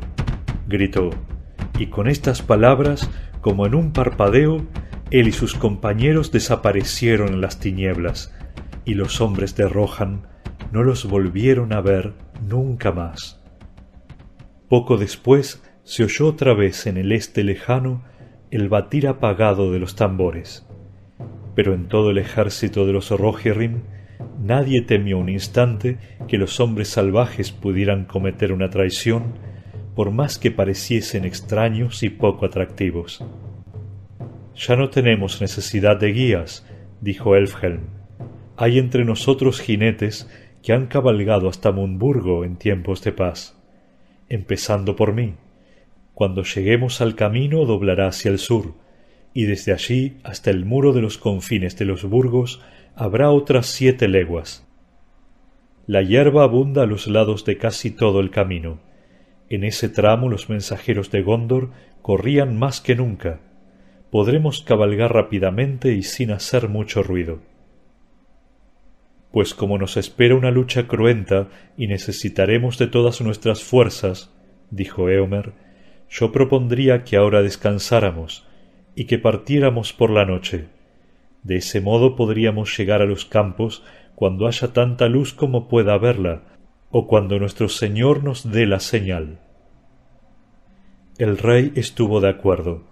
gritó, 0.67 1.09
y 1.79 1.87
con 1.87 2.07
estas 2.07 2.41
palabras, 2.41 3.09
como 3.41 3.65
en 3.65 3.75
un 3.75 3.93
parpadeo, 3.93 4.65
él 5.11 5.27
y 5.27 5.31
sus 5.31 5.55
compañeros 5.55 6.31
desaparecieron 6.31 7.29
en 7.29 7.41
las 7.41 7.59
tinieblas, 7.59 8.33
y 8.85 8.93
los 8.93 9.21
hombres 9.21 9.55
de 9.55 9.67
Rohan 9.67 10.27
no 10.71 10.83
los 10.83 11.05
volvieron 11.05 11.73
a 11.73 11.81
ver 11.81 12.13
nunca 12.47 12.91
más. 12.91 13.41
Poco 14.69 14.97
después 14.97 15.63
se 15.83 16.03
oyó 16.03 16.27
otra 16.27 16.53
vez 16.53 16.87
en 16.87 16.97
el 16.97 17.13
este 17.13 17.43
lejano 17.43 18.03
el 18.51 18.67
batir 18.67 19.07
apagado 19.07 19.71
de 19.71 19.79
los 19.79 19.95
tambores. 19.95 20.65
Pero 21.55 21.73
en 21.73 21.87
todo 21.87 22.11
el 22.11 22.17
ejército 22.17 22.85
de 22.85 22.93
los 22.93 23.09
Rohirrim 23.09 23.83
nadie 24.41 24.81
temió 24.81 25.17
un 25.17 25.29
instante 25.29 25.97
que 26.27 26.37
los 26.37 26.59
hombres 26.59 26.89
salvajes 26.89 27.51
pudieran 27.51 28.05
cometer 28.05 28.51
una 28.51 28.69
traición, 28.69 29.35
por 29.95 30.11
más 30.11 30.37
que 30.37 30.51
pareciesen 30.51 31.25
extraños 31.25 32.03
y 32.03 32.09
poco 32.09 32.45
atractivos. 32.45 33.23
Ya 34.57 34.75
no 34.75 34.89
tenemos 34.89 35.39
necesidad 35.39 35.99
de 35.99 36.11
guías, 36.11 36.65
dijo 36.99 37.35
Elfhelm. 37.35 37.81
Hay 38.55 38.79
entre 38.79 39.05
nosotros 39.05 39.61
jinetes 39.61 40.27
que 40.63 40.73
han 40.73 40.87
cabalgado 40.87 41.47
hasta 41.47 41.71
Munburgo 41.71 42.43
en 42.43 42.55
tiempos 42.55 43.03
de 43.03 43.11
paz. 43.11 43.55
Empezando 44.29 44.95
por 44.95 45.13
mí. 45.13 45.35
Cuando 46.15 46.41
lleguemos 46.41 47.01
al 47.01 47.13
camino 47.13 47.65
doblará 47.65 48.07
hacia 48.07 48.31
el 48.31 48.39
sur, 48.39 48.73
y 49.31 49.43
desde 49.43 49.73
allí 49.73 50.17
hasta 50.23 50.49
el 50.49 50.65
muro 50.65 50.91
de 50.91 51.01
los 51.01 51.19
confines 51.19 51.77
de 51.77 51.85
los 51.85 52.03
burgos 52.03 52.59
habrá 52.95 53.29
otras 53.29 53.67
siete 53.67 54.07
leguas. 54.07 54.67
La 55.85 56.01
hierba 56.01 56.43
abunda 56.43 56.81
a 56.81 56.87
los 56.87 57.05
lados 57.05 57.45
de 57.45 57.59
casi 57.59 57.91
todo 57.91 58.21
el 58.21 58.31
camino. 58.31 58.79
En 59.49 59.63
ese 59.63 59.87
tramo 59.87 60.29
los 60.29 60.49
mensajeros 60.49 61.11
de 61.11 61.21
Gondor 61.21 61.69
corrían 62.01 62.57
más 62.57 62.81
que 62.81 62.95
nunca, 62.95 63.39
podremos 64.11 64.61
cabalgar 64.61 65.13
rápidamente 65.13 65.93
y 65.93 66.03
sin 66.03 66.31
hacer 66.31 66.69
mucho 66.69 67.03
ruido. 67.03 67.39
Pues 69.31 69.53
como 69.53 69.77
nos 69.77 69.97
espera 69.97 70.35
una 70.35 70.51
lucha 70.51 70.87
cruenta 70.87 71.49
y 71.77 71.87
necesitaremos 71.87 72.77
de 72.77 72.87
todas 72.87 73.21
nuestras 73.21 73.63
fuerzas, 73.63 74.33
dijo 74.71 75.09
Eomer, 75.09 75.53
yo 76.09 76.31
propondría 76.31 77.03
que 77.03 77.17
ahora 77.17 77.41
descansáramos 77.41 78.47
y 78.95 79.05
que 79.05 79.19
partiéramos 79.19 79.93
por 79.93 80.09
la 80.09 80.25
noche. 80.25 80.65
De 81.43 81.57
ese 81.57 81.81
modo 81.81 82.15
podríamos 82.15 82.75
llegar 82.77 83.01
a 83.01 83.05
los 83.05 83.25
campos 83.25 83.83
cuando 84.15 84.47
haya 84.47 84.73
tanta 84.73 85.07
luz 85.07 85.33
como 85.33 85.67
pueda 85.67 85.93
haberla, 85.93 86.41
o 86.89 87.07
cuando 87.07 87.37
nuestro 87.37 87.69
Señor 87.69 88.23
nos 88.23 88.49
dé 88.49 88.65
la 88.65 88.79
señal. 88.79 89.39
El 91.17 91.37
rey 91.37 91.73
estuvo 91.75 92.21
de 92.21 92.29
acuerdo, 92.29 92.83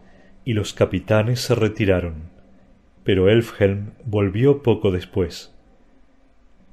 y 0.46 0.54
los 0.54 0.74
capitanes 0.74 1.42
se 1.42 1.56
retiraron. 1.56 2.30
Pero 3.04 3.30
Elfhelm 3.30 3.94
volvió 4.06 4.62
poco 4.62 4.92
después. 4.92 5.54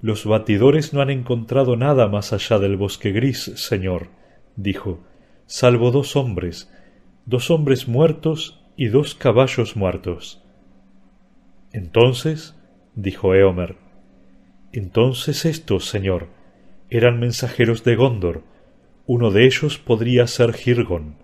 Los 0.00 0.24
batidores 0.24 0.92
no 0.92 1.00
han 1.00 1.10
encontrado 1.10 1.76
nada 1.76 2.08
más 2.08 2.32
allá 2.32 2.58
del 2.58 2.76
bosque 2.76 3.12
gris, 3.12 3.52
señor, 3.56 4.08
dijo, 4.56 5.00
salvo 5.46 5.90
dos 5.90 6.16
hombres, 6.16 6.70
dos 7.24 7.50
hombres 7.50 7.88
muertos 7.88 8.60
y 8.76 8.88
dos 8.88 9.14
caballos 9.14 9.76
muertos. 9.76 10.42
Entonces, 11.72 12.56
dijo 12.94 13.34
Eomer, 13.34 13.76
Entonces 14.72 15.44
estos, 15.44 15.86
señor, 15.86 16.28
eran 16.90 17.20
mensajeros 17.20 17.84
de 17.84 17.96
Gondor. 17.96 18.42
Uno 19.06 19.30
de 19.30 19.46
ellos 19.46 19.78
podría 19.78 20.26
ser 20.26 20.52
Girgon. 20.52 21.16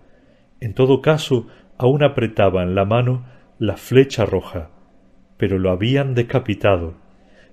En 0.59 0.73
todo 0.73 1.01
caso, 1.01 1.47
aún 1.79 2.03
apretaba 2.03 2.61
en 2.61 2.75
la 2.75 2.85
mano 2.85 3.25
la 3.57 3.77
flecha 3.77 4.25
roja, 4.25 4.69
pero 5.37 5.57
lo 5.57 5.71
habían 5.71 6.13
decapitado. 6.13 6.97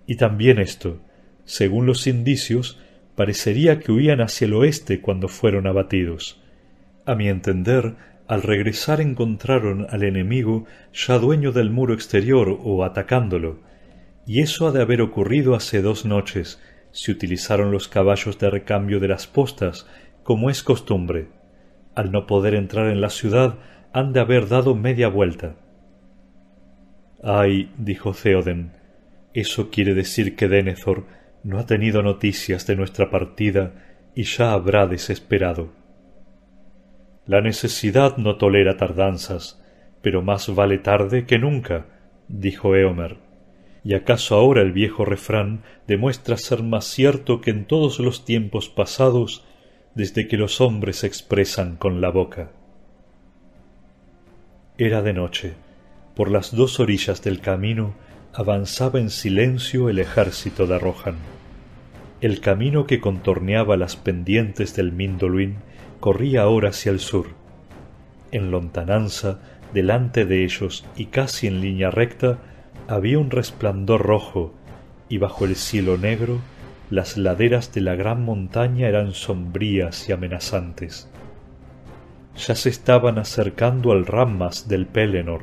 Y 0.07 0.17
también 0.17 0.59
esto, 0.59 0.99
según 1.45 1.87
los 1.87 2.07
indicios, 2.07 2.79
parecería 3.15 3.79
que 3.79 3.93
huían 3.93 4.21
hacia 4.21 4.47
el 4.47 4.55
oeste 4.55 5.01
cuando 5.01 5.29
fueron 5.29 5.67
abatidos. 5.67 6.43
A 7.07 7.15
mi 7.15 7.29
entender, 7.29 7.95
al 8.27 8.43
regresar 8.43 9.01
encontraron 9.01 9.87
al 9.91 10.03
enemigo 10.03 10.67
ya 10.93 11.19
dueño 11.19 11.53
del 11.53 11.71
muro 11.71 11.95
exterior 11.95 12.59
o 12.62 12.85
atacándolo, 12.85 13.61
y 14.27 14.41
eso 14.41 14.67
ha 14.67 14.73
de 14.73 14.83
haber 14.83 15.03
ocurrido 15.03 15.55
hace 15.55 15.83
dos 15.83 16.05
noches, 16.05 16.61
si 16.91 17.12
utilizaron 17.12 17.71
los 17.71 17.87
caballos 17.87 18.41
de 18.41 18.51
recambio 18.51 18.99
de 18.99 19.07
las 19.07 19.29
postas, 19.29 19.87
como 20.25 20.51
es 20.51 20.65
costumbre. 20.65 21.29
Al 21.95 22.11
no 22.11 22.27
poder 22.27 22.57
entrar 22.57 22.91
en 22.91 23.01
la 23.01 23.11
ciudad, 23.11 23.59
han 23.96 24.12
de 24.12 24.20
haber 24.20 24.46
dado 24.46 24.74
media 24.74 25.09
vuelta. 25.09 25.56
Ay, 27.22 27.72
dijo 27.78 28.12
Theoden, 28.12 28.72
eso 29.32 29.70
quiere 29.70 29.94
decir 29.94 30.37
que 30.37 30.48
Denethor 30.48 31.06
no 31.42 31.59
ha 31.59 31.64
tenido 31.64 32.02
noticias 32.02 32.66
de 32.66 32.76
nuestra 32.76 33.09
partida 33.09 33.72
y 34.14 34.24
ya 34.24 34.52
habrá 34.52 34.87
desesperado. 34.87 35.72
La 37.24 37.40
necesidad 37.40 38.18
no 38.18 38.37
tolera 38.37 38.76
tardanzas, 38.76 39.64
pero 40.02 40.20
más 40.20 40.54
vale 40.54 40.76
tarde 40.76 41.24
que 41.24 41.38
nunca, 41.38 41.87
dijo 42.28 42.76
Eomer. 42.76 43.16
¿Y 43.82 43.94
acaso 43.94 44.35
ahora 44.35 44.61
el 44.61 44.72
viejo 44.72 45.06
refrán 45.06 45.62
demuestra 45.87 46.37
ser 46.37 46.62
más 46.62 46.85
cierto 46.85 47.40
que 47.40 47.50
en 47.50 47.64
todos 47.64 47.98
los 47.98 48.26
tiempos 48.26 48.68
pasados 48.68 49.46
desde 49.94 50.28
que 50.28 50.37
los 50.37 50.61
hombres 50.61 51.02
expresan 51.02 51.76
con 51.76 52.02
la 52.02 52.11
boca? 52.11 52.50
Era 54.79 55.01
de 55.01 55.15
noche. 55.15 55.55
Por 56.15 56.31
las 56.31 56.55
dos 56.55 56.81
orillas 56.81 57.23
del 57.23 57.41
camino 57.41 57.95
avanzaba 58.35 59.01
en 59.01 59.09
silencio 59.09 59.89
el 59.89 59.99
ejército 59.99 60.67
de 60.67 60.79
Rohan. 60.79 61.17
El 62.21 62.41
camino 62.41 62.87
que 62.87 63.01
contorneaba 63.01 63.79
las 63.79 63.97
pendientes 63.97 64.77
del 64.77 64.93
Mindoluin 64.93 65.57
corría 65.99 66.43
ahora 66.43 66.69
hacia 66.69 66.93
el 66.93 67.01
sur. 67.01 67.29
En 68.33 68.51
lontananza, 68.51 69.39
delante 69.73 70.27
de 70.27 70.45
ellos 70.45 70.85
y 70.95 71.07
casi 71.07 71.47
en 71.47 71.62
línea 71.62 71.91
recta, 71.91 72.39
había 72.87 73.19
un 73.19 73.31
resplandor 73.31 74.03
rojo, 74.03 74.53
y 75.09 75.17
bajo 75.17 75.47
el 75.47 75.57
cielo 75.57 75.97
negro 75.97 76.39
las 76.91 77.17
laderas 77.17 77.73
de 77.73 77.81
la 77.81 77.95
gran 77.95 78.23
montaña 78.23 78.89
eran 78.89 79.15
sombrías 79.15 80.07
y 80.11 80.12
amenazantes. 80.12 81.09
Ya 82.37 82.55
se 82.55 82.68
estaban 82.68 83.18
acercando 83.18 83.92
al 83.92 84.05
ramas 84.05 84.68
del 84.68 84.87
Pélenor, 84.87 85.42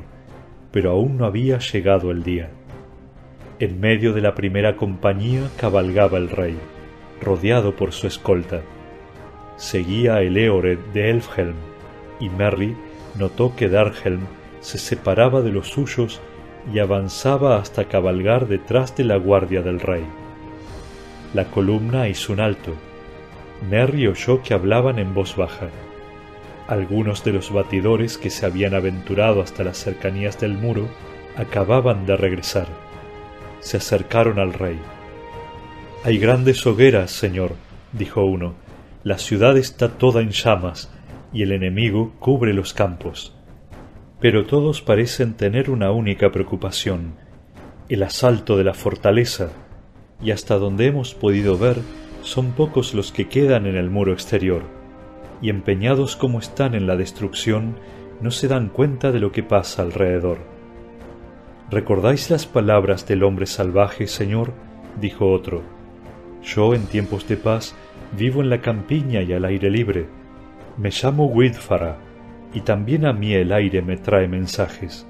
pero 0.70 0.92
aún 0.92 1.18
no 1.18 1.26
había 1.26 1.58
llegado 1.58 2.10
el 2.10 2.22
día. 2.22 2.50
En 3.58 3.80
medio 3.80 4.12
de 4.12 4.20
la 4.20 4.34
primera 4.34 4.76
compañía 4.76 5.48
cabalgaba 5.56 6.18
el 6.18 6.30
rey, 6.30 6.56
rodeado 7.20 7.74
por 7.74 7.92
su 7.92 8.06
escolta. 8.06 8.62
Seguía 9.56 10.20
el 10.20 10.36
Eored 10.36 10.78
de 10.92 11.10
Elfhelm, 11.10 11.54
y 12.20 12.28
Merry 12.28 12.76
notó 13.18 13.54
que 13.56 13.68
Darhelm 13.68 14.22
se 14.60 14.78
separaba 14.78 15.40
de 15.40 15.50
los 15.50 15.68
suyos 15.68 16.20
y 16.72 16.78
avanzaba 16.78 17.58
hasta 17.58 17.86
cabalgar 17.86 18.48
detrás 18.48 18.96
de 18.96 19.04
la 19.04 19.16
guardia 19.16 19.62
del 19.62 19.80
rey. 19.80 20.04
La 21.34 21.44
columna 21.46 22.08
hizo 22.08 22.32
un 22.32 22.40
alto. 22.40 22.72
Merry 23.68 24.06
oyó 24.06 24.42
que 24.42 24.54
hablaban 24.54 24.98
en 24.98 25.12
voz 25.12 25.36
baja. 25.36 25.68
Algunos 26.66 27.24
de 27.24 27.32
los 27.32 27.52
batidores 27.52 28.18
que 28.18 28.30
se 28.30 28.46
habían 28.46 28.74
aventurado 28.74 29.42
hasta 29.42 29.64
las 29.64 29.78
cercanías 29.78 30.40
del 30.40 30.54
muro 30.54 30.88
acababan 31.36 32.06
de 32.06 32.16
regresar. 32.16 32.66
Se 33.60 33.76
acercaron 33.76 34.38
al 34.38 34.52
rey. 34.52 34.78
Hay 36.04 36.18
grandes 36.18 36.66
hogueras, 36.66 37.10
señor, 37.10 37.52
dijo 37.92 38.24
uno. 38.24 38.54
La 39.02 39.18
ciudad 39.18 39.56
está 39.56 39.88
toda 39.90 40.22
en 40.22 40.30
llamas 40.30 40.90
y 41.32 41.42
el 41.42 41.52
enemigo 41.52 42.12
cubre 42.18 42.54
los 42.54 42.72
campos 42.72 43.34
pero 44.24 44.46
todos 44.46 44.80
parecen 44.80 45.34
tener 45.34 45.68
una 45.68 45.90
única 45.90 46.32
preocupación, 46.32 47.12
el 47.90 48.02
asalto 48.02 48.56
de 48.56 48.64
la 48.64 48.72
fortaleza, 48.72 49.50
y 50.22 50.30
hasta 50.30 50.56
donde 50.56 50.86
hemos 50.86 51.14
podido 51.14 51.58
ver 51.58 51.76
son 52.22 52.52
pocos 52.52 52.94
los 52.94 53.12
que 53.12 53.28
quedan 53.28 53.66
en 53.66 53.76
el 53.76 53.90
muro 53.90 54.14
exterior, 54.14 54.62
y 55.40 55.50
empeñados 55.50 56.16
como 56.16 56.38
están 56.38 56.74
en 56.74 56.86
la 56.86 56.96
destrucción, 56.96 57.76
no 58.20 58.30
se 58.30 58.48
dan 58.48 58.68
cuenta 58.68 59.12
de 59.12 59.20
lo 59.20 59.32
que 59.32 59.42
pasa 59.42 59.82
alrededor. 59.82 60.38
¿Recordáis 61.70 62.30
las 62.30 62.46
palabras 62.46 63.06
del 63.06 63.22
hombre 63.22 63.46
salvaje, 63.46 64.06
Señor? 64.06 64.52
dijo 65.00 65.30
otro. 65.30 65.62
Yo 66.42 66.74
en 66.74 66.86
tiempos 66.86 67.26
de 67.26 67.36
paz 67.36 67.74
vivo 68.16 68.42
en 68.42 68.50
la 68.50 68.60
campiña 68.60 69.22
y 69.22 69.32
al 69.32 69.44
aire 69.44 69.70
libre. 69.70 70.06
Me 70.76 70.90
llamo 70.90 71.26
Widfara 71.26 71.96
y 72.52 72.60
también 72.60 73.06
a 73.06 73.12
mí 73.12 73.34
el 73.34 73.52
aire 73.52 73.82
me 73.82 73.96
trae 73.96 74.28
mensajes. 74.28 75.06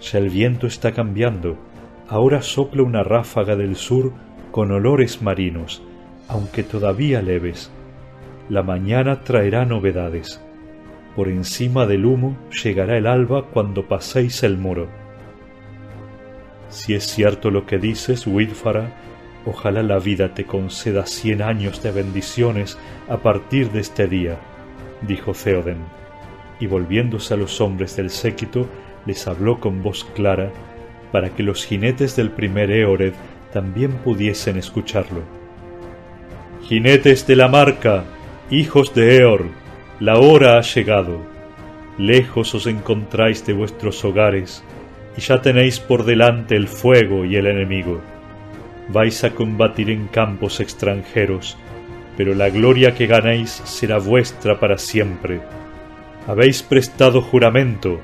Ya 0.00 0.18
el 0.18 0.30
viento 0.30 0.66
está 0.66 0.92
cambiando, 0.92 1.56
ahora 2.08 2.42
sopla 2.42 2.82
una 2.82 3.02
ráfaga 3.02 3.56
del 3.56 3.76
sur 3.76 4.12
con 4.50 4.70
olores 4.70 5.22
marinos, 5.22 5.82
aunque 6.28 6.62
todavía 6.62 7.22
leves. 7.22 7.70
La 8.48 8.62
mañana 8.62 9.20
traerá 9.20 9.64
novedades. 9.64 10.40
Por 11.16 11.28
encima 11.28 11.86
del 11.86 12.06
humo 12.06 12.36
llegará 12.62 12.96
el 12.96 13.06
alba 13.06 13.46
cuando 13.46 13.86
paséis 13.86 14.42
el 14.42 14.58
muro. 14.58 14.88
Si 16.68 16.94
es 16.94 17.04
cierto 17.04 17.50
lo 17.50 17.66
que 17.66 17.78
dices, 17.78 18.26
Wilfara, 18.26 18.92
ojalá 19.44 19.82
la 19.82 19.98
vida 19.98 20.34
te 20.34 20.44
conceda 20.44 21.06
cien 21.06 21.42
años 21.42 21.82
de 21.82 21.92
bendiciones 21.92 22.78
a 23.08 23.18
partir 23.18 23.70
de 23.70 23.80
este 23.80 24.06
día, 24.06 24.38
dijo 25.02 25.32
Theoden 25.32 26.02
y 26.62 26.66
volviéndose 26.68 27.34
a 27.34 27.36
los 27.36 27.60
hombres 27.60 27.96
del 27.96 28.08
séquito 28.08 28.68
les 29.04 29.26
habló 29.26 29.58
con 29.58 29.82
voz 29.82 30.04
clara 30.14 30.52
para 31.10 31.30
que 31.30 31.42
los 31.42 31.66
jinetes 31.66 32.14
del 32.14 32.30
primer 32.30 32.70
Eored 32.70 33.14
también 33.52 33.90
pudiesen 33.90 34.56
escucharlo. 34.56 35.22
Jinetes 36.62 37.26
de 37.26 37.34
la 37.34 37.48
marca, 37.48 38.04
hijos 38.50 38.94
de 38.94 39.18
Eor, 39.18 39.46
la 40.00 40.18
hora 40.18 40.58
ha 40.58 40.62
llegado. 40.62 41.20
Lejos 41.98 42.54
os 42.54 42.66
encontráis 42.66 43.46
de 43.46 43.52
vuestros 43.52 44.04
hogares, 44.04 44.64
y 45.16 45.20
ya 45.20 45.42
tenéis 45.42 45.80
por 45.80 46.04
delante 46.04 46.56
el 46.56 46.68
fuego 46.68 47.24
y 47.24 47.36
el 47.36 47.46
enemigo. 47.46 48.00
Vais 48.88 49.24
a 49.24 49.30
combatir 49.30 49.90
en 49.90 50.08
campos 50.08 50.60
extranjeros, 50.60 51.56
pero 52.16 52.34
la 52.34 52.50
gloria 52.50 52.94
que 52.94 53.06
ganéis 53.06 53.50
será 53.64 53.98
vuestra 53.98 54.58
para 54.58 54.78
siempre 54.78 55.40
habéis 56.26 56.62
prestado 56.62 57.20
juramento, 57.20 58.00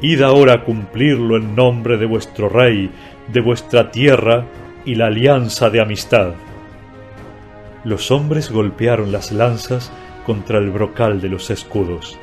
id 0.00 0.22
ahora 0.22 0.54
a 0.54 0.64
cumplirlo 0.64 1.36
en 1.36 1.56
nombre 1.56 1.96
de 1.96 2.06
vuestro 2.06 2.48
rey, 2.48 2.90
de 3.32 3.40
vuestra 3.40 3.90
tierra 3.90 4.44
y 4.84 4.94
la 4.94 5.06
alianza 5.06 5.70
de 5.70 5.80
amistad. 5.80 6.34
Los 7.84 8.10
hombres 8.10 8.50
golpearon 8.50 9.12
las 9.12 9.30
lanzas 9.30 9.92
contra 10.26 10.58
el 10.58 10.70
brocal 10.70 11.20
de 11.20 11.28
los 11.28 11.50
escudos. 11.50 12.18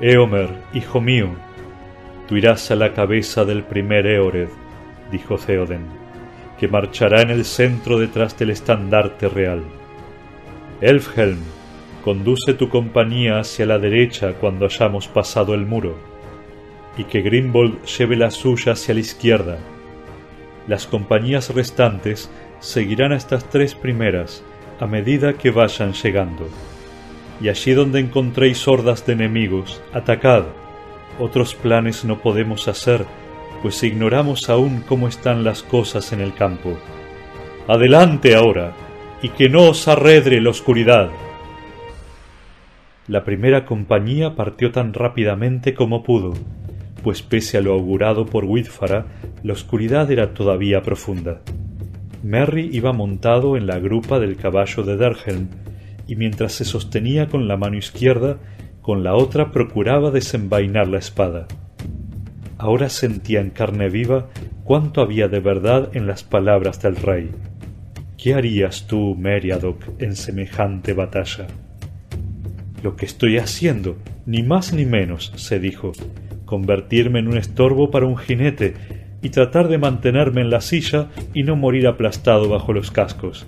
Eomer, 0.00 0.50
hijo 0.74 1.00
mío, 1.00 1.30
tú 2.26 2.36
irás 2.36 2.70
a 2.70 2.74
la 2.74 2.92
cabeza 2.92 3.44
del 3.44 3.62
primer 3.62 4.06
Eored, 4.06 4.48
dijo 5.12 5.36
Theoden, 5.36 5.86
que 6.58 6.68
marchará 6.68 7.22
en 7.22 7.30
el 7.30 7.44
centro 7.44 7.98
detrás 7.98 8.36
del 8.38 8.50
estandarte 8.50 9.28
real. 9.28 9.62
Elfhelm, 10.80 11.38
conduce 12.04 12.54
tu 12.54 12.68
compañía 12.68 13.38
hacia 13.38 13.66
la 13.66 13.78
derecha 13.78 14.32
cuando 14.34 14.64
hayamos 14.64 15.06
pasado 15.06 15.54
el 15.54 15.66
muro, 15.66 15.96
y 16.96 17.04
que 17.04 17.22
Grimbold 17.22 17.84
lleve 17.84 18.16
la 18.16 18.30
suya 18.30 18.72
hacia 18.72 18.94
la 18.94 19.00
izquierda. 19.00 19.58
Las 20.66 20.86
compañías 20.86 21.54
restantes 21.54 22.30
seguirán 22.60 23.12
a 23.12 23.16
estas 23.16 23.44
tres 23.48 23.74
primeras 23.74 24.44
a 24.78 24.86
medida 24.86 25.34
que 25.34 25.50
vayan 25.50 25.92
llegando. 25.92 26.48
Y 27.40 27.48
allí 27.48 27.72
donde 27.72 28.00
encontréis 28.00 28.66
hordas 28.68 29.04
de 29.06 29.14
enemigos, 29.14 29.82
atacad. 29.92 30.44
Otros 31.18 31.54
planes 31.54 32.04
no 32.04 32.18
podemos 32.18 32.68
hacer, 32.68 33.04
pues 33.62 33.82
ignoramos 33.82 34.48
aún 34.48 34.82
cómo 34.86 35.08
están 35.08 35.44
las 35.44 35.62
cosas 35.62 36.12
en 36.12 36.20
el 36.20 36.34
campo. 36.34 36.78
Adelante 37.68 38.34
ahora, 38.34 38.72
y 39.22 39.28
que 39.30 39.48
no 39.48 39.68
os 39.68 39.86
arredre 39.86 40.40
la 40.40 40.50
oscuridad. 40.50 41.10
La 43.06 43.24
primera 43.24 43.66
compañía 43.66 44.34
partió 44.34 44.70
tan 44.70 44.94
rápidamente 44.94 45.74
como 45.74 46.02
pudo, 46.02 46.32
pues 47.02 47.22
pese 47.22 47.58
a 47.58 47.60
lo 47.60 47.72
augurado 47.72 48.26
por 48.26 48.44
Whitfara, 48.44 49.06
la 49.42 49.52
oscuridad 49.52 50.10
era 50.10 50.32
todavía 50.32 50.82
profunda. 50.82 51.40
Merry 52.22 52.68
iba 52.72 52.92
montado 52.92 53.56
en 53.56 53.66
la 53.66 53.78
grupa 53.78 54.18
del 54.18 54.36
caballo 54.36 54.82
de 54.82 54.96
Derhelm, 54.96 55.48
y 56.06 56.16
mientras 56.16 56.52
se 56.52 56.64
sostenía 56.64 57.28
con 57.28 57.48
la 57.48 57.56
mano 57.56 57.76
izquierda, 57.76 58.38
con 58.82 59.04
la 59.04 59.14
otra 59.14 59.52
procuraba 59.52 60.10
desenvainar 60.10 60.88
la 60.88 60.98
espada. 60.98 61.46
Ahora 62.58 62.88
sentía 62.88 63.40
en 63.40 63.50
carne 63.50 63.88
viva 63.88 64.28
cuánto 64.64 65.00
había 65.00 65.28
de 65.28 65.40
verdad 65.40 65.90
en 65.94 66.06
las 66.06 66.24
palabras 66.24 66.82
del 66.82 66.96
rey. 66.96 67.30
¿Qué 68.18 68.34
harías 68.34 68.86
tú, 68.86 69.16
Meriadoc, 69.16 69.82
en 69.98 70.14
semejante 70.14 70.92
batalla? 70.92 71.46
Lo 72.82 72.96
que 72.96 73.06
estoy 73.06 73.38
haciendo, 73.38 73.96
ni 74.26 74.42
más 74.42 74.74
ni 74.74 74.84
menos, 74.84 75.32
se 75.36 75.58
dijo, 75.58 75.92
convertirme 76.44 77.20
en 77.20 77.28
un 77.28 77.38
estorbo 77.38 77.90
para 77.90 78.06
un 78.06 78.18
jinete 78.18 78.74
y 79.22 79.30
tratar 79.30 79.68
de 79.68 79.78
mantenerme 79.78 80.40
en 80.40 80.50
la 80.50 80.60
silla 80.60 81.08
y 81.34 81.42
no 81.42 81.56
morir 81.56 81.86
aplastado 81.86 82.48
bajo 82.48 82.72
los 82.72 82.90
cascos. 82.90 83.46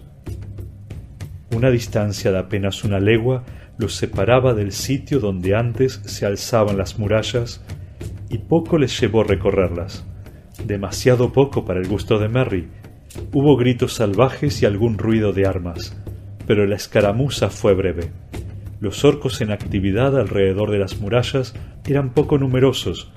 Una 1.54 1.70
distancia 1.70 2.32
de 2.32 2.38
apenas 2.38 2.84
una 2.84 2.98
legua 2.98 3.44
los 3.78 3.94
separaba 3.94 4.54
del 4.54 4.72
sitio 4.72 5.18
donde 5.18 5.54
antes 5.54 6.00
se 6.04 6.26
alzaban 6.26 6.78
las 6.78 6.98
murallas 6.98 7.64
y 8.28 8.38
poco 8.38 8.78
les 8.78 8.98
llevó 9.00 9.24
recorrerlas. 9.24 10.06
Demasiado 10.66 11.32
poco 11.32 11.64
para 11.64 11.80
el 11.80 11.88
gusto 11.88 12.18
de 12.18 12.28
Merry, 12.28 12.68
Hubo 13.32 13.56
gritos 13.56 13.94
salvajes 13.94 14.62
y 14.62 14.66
algún 14.66 14.96
ruido 14.96 15.32
de 15.32 15.46
armas, 15.46 15.96
pero 16.46 16.66
la 16.66 16.76
escaramuza 16.76 17.50
fue 17.50 17.74
breve. 17.74 18.10
Los 18.80 19.04
orcos 19.04 19.40
en 19.40 19.52
actividad 19.52 20.18
alrededor 20.18 20.70
de 20.70 20.78
las 20.78 20.98
murallas 20.98 21.54
eran 21.86 22.14
poco 22.14 22.38
numerosos, 22.38 23.12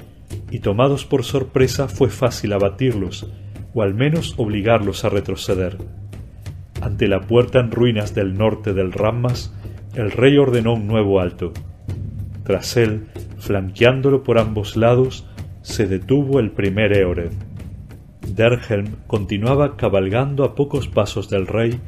y 0.51 0.59
tomados 0.59 1.05
por 1.05 1.23
sorpresa 1.23 1.87
fue 1.87 2.09
fácil 2.09 2.53
abatirlos, 2.53 3.29
o 3.73 3.81
al 3.81 3.93
menos 3.93 4.33
obligarlos 4.37 5.05
a 5.05 5.09
retroceder. 5.09 5.77
Ante 6.81 7.07
la 7.07 7.21
puerta 7.21 7.59
en 7.59 7.71
ruinas 7.71 8.13
del 8.13 8.37
norte 8.37 8.73
del 8.73 8.91
Rammas, 8.91 9.53
el 9.95 10.11
rey 10.11 10.37
ordenó 10.37 10.73
un 10.73 10.87
nuevo 10.87 11.19
alto. 11.19 11.53
Tras 12.43 12.77
él, 12.77 13.07
flanqueándolo 13.37 14.23
por 14.23 14.37
ambos 14.37 14.77
lados, 14.77 15.27
se 15.61 15.87
detuvo 15.87 16.39
el 16.39 16.51
primer 16.51 16.93
Eored. 16.93 17.31
Derhelm 18.27 18.97
continuaba 19.07 19.77
cabalgando 19.77 20.43
a 20.43 20.55
pocos 20.55 20.87
pasos 20.87 21.29
del 21.29 21.47
rey, 21.47 21.79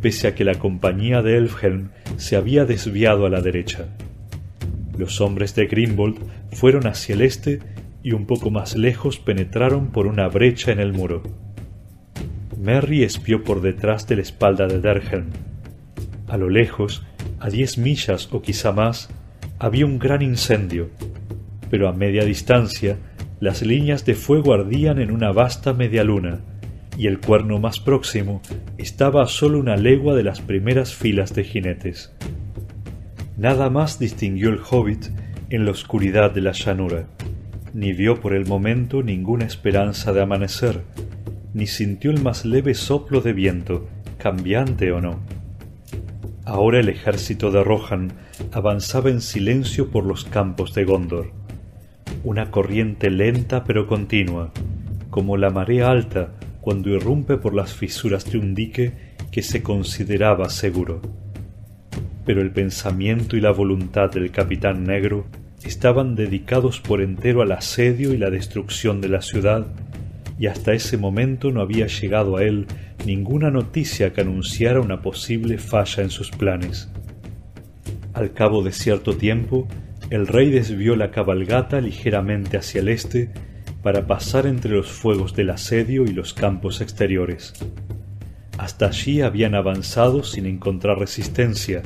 pese 0.00 0.28
a 0.28 0.34
que 0.34 0.44
la 0.44 0.54
compañía 0.54 1.22
de 1.22 1.36
Elfhelm 1.36 1.90
se 2.16 2.36
había 2.36 2.64
desviado 2.64 3.26
a 3.26 3.30
la 3.30 3.40
derecha. 3.40 3.86
Los 4.96 5.20
hombres 5.20 5.54
de 5.54 5.66
Grimbold 5.66 6.18
fueron 6.52 6.86
hacia 6.86 7.14
el 7.14 7.22
este 7.22 7.60
y 8.02 8.12
un 8.12 8.26
poco 8.26 8.50
más 8.50 8.76
lejos 8.76 9.18
penetraron 9.18 9.88
por 9.88 10.06
una 10.06 10.28
brecha 10.28 10.72
en 10.72 10.80
el 10.80 10.92
muro. 10.92 11.22
Merry 12.60 13.02
espió 13.02 13.44
por 13.44 13.60
detrás 13.60 14.06
de 14.06 14.16
la 14.16 14.22
espalda 14.22 14.66
de 14.66 14.80
Derhelm. 14.80 15.30
A 16.26 16.36
lo 16.36 16.50
lejos, 16.50 17.04
a 17.38 17.48
diez 17.48 17.78
millas 17.78 18.28
o 18.32 18.42
quizá 18.42 18.72
más, 18.72 19.08
había 19.58 19.86
un 19.86 19.98
gran 19.98 20.22
incendio, 20.22 20.90
pero 21.70 21.88
a 21.88 21.92
media 21.92 22.24
distancia 22.24 22.96
las 23.40 23.62
líneas 23.62 24.04
de 24.04 24.14
fuego 24.14 24.52
ardían 24.54 24.98
en 25.00 25.10
una 25.10 25.30
vasta 25.30 25.72
media 25.72 26.02
luna, 26.02 26.40
y 26.96 27.06
el 27.06 27.20
cuerno 27.20 27.60
más 27.60 27.78
próximo 27.78 28.42
estaba 28.76 29.22
a 29.22 29.28
solo 29.28 29.60
una 29.60 29.76
legua 29.76 30.16
de 30.16 30.24
las 30.24 30.40
primeras 30.40 30.94
filas 30.94 31.32
de 31.34 31.44
jinetes. 31.44 32.12
Nada 33.36 33.70
más 33.70 34.00
distinguió 34.00 34.48
el 34.48 34.58
hobbit 34.68 35.06
en 35.50 35.64
la 35.64 35.70
oscuridad 35.70 36.30
de 36.30 36.40
la 36.40 36.52
llanura, 36.52 37.06
ni 37.74 37.92
vio 37.92 38.20
por 38.20 38.34
el 38.34 38.46
momento 38.46 39.02
ninguna 39.02 39.44
esperanza 39.44 40.12
de 40.12 40.22
amanecer, 40.22 40.82
ni 41.54 41.66
sintió 41.66 42.10
el 42.10 42.22
más 42.22 42.44
leve 42.44 42.74
soplo 42.74 43.20
de 43.20 43.32
viento, 43.32 43.88
cambiante 44.18 44.92
o 44.92 45.00
no. 45.00 45.20
Ahora 46.44 46.80
el 46.80 46.88
ejército 46.88 47.50
de 47.50 47.62
Rohan 47.62 48.12
avanzaba 48.52 49.10
en 49.10 49.20
silencio 49.20 49.90
por 49.90 50.04
los 50.04 50.24
campos 50.24 50.74
de 50.74 50.84
Gondor 50.84 51.38
una 52.24 52.50
corriente 52.50 53.10
lenta 53.10 53.64
pero 53.64 53.86
continua, 53.86 54.52
como 55.10 55.36
la 55.36 55.50
marea 55.50 55.90
alta 55.90 56.32
cuando 56.60 56.90
irrumpe 56.90 57.36
por 57.36 57.54
las 57.54 57.72
fisuras 57.72 58.30
de 58.30 58.38
un 58.38 58.54
dique 58.54 58.92
que 59.30 59.42
se 59.42 59.62
consideraba 59.62 60.50
seguro. 60.50 61.00
Pero 62.28 62.42
el 62.42 62.50
pensamiento 62.50 63.38
y 63.38 63.40
la 63.40 63.52
voluntad 63.52 64.10
del 64.10 64.30
capitán 64.30 64.84
negro 64.84 65.24
estaban 65.64 66.14
dedicados 66.14 66.78
por 66.78 67.00
entero 67.00 67.40
al 67.40 67.52
asedio 67.52 68.12
y 68.12 68.18
la 68.18 68.28
destrucción 68.28 69.00
de 69.00 69.08
la 69.08 69.22
ciudad, 69.22 69.66
y 70.38 70.46
hasta 70.46 70.74
ese 70.74 70.98
momento 70.98 71.50
no 71.50 71.62
había 71.62 71.86
llegado 71.86 72.36
a 72.36 72.44
él 72.44 72.66
ninguna 73.06 73.50
noticia 73.50 74.12
que 74.12 74.20
anunciara 74.20 74.82
una 74.82 75.00
posible 75.00 75.56
falla 75.56 76.02
en 76.02 76.10
sus 76.10 76.30
planes. 76.30 76.90
Al 78.12 78.34
cabo 78.34 78.62
de 78.62 78.72
cierto 78.72 79.16
tiempo, 79.16 79.66
el 80.10 80.26
rey 80.26 80.50
desvió 80.50 80.96
la 80.96 81.10
cabalgata 81.10 81.80
ligeramente 81.80 82.58
hacia 82.58 82.82
el 82.82 82.88
este 82.88 83.30
para 83.82 84.06
pasar 84.06 84.46
entre 84.46 84.72
los 84.72 84.90
fuegos 84.90 85.34
del 85.34 85.48
asedio 85.48 86.04
y 86.04 86.12
los 86.12 86.34
campos 86.34 86.82
exteriores. 86.82 87.54
Hasta 88.58 88.88
allí 88.88 89.22
habían 89.22 89.54
avanzado 89.54 90.24
sin 90.24 90.44
encontrar 90.44 90.98
resistencia, 90.98 91.80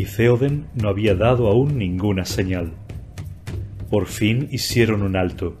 y 0.00 0.06
Theoden 0.06 0.64
no 0.74 0.88
había 0.88 1.14
dado 1.14 1.48
aún 1.48 1.76
ninguna 1.76 2.24
señal. 2.24 2.72
Por 3.90 4.06
fin 4.06 4.48
hicieron 4.50 5.02
un 5.02 5.14
alto. 5.14 5.58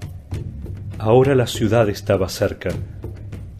Ahora 0.98 1.34
la 1.34 1.46
ciudad 1.46 1.90
estaba 1.90 2.30
cerca. 2.30 2.70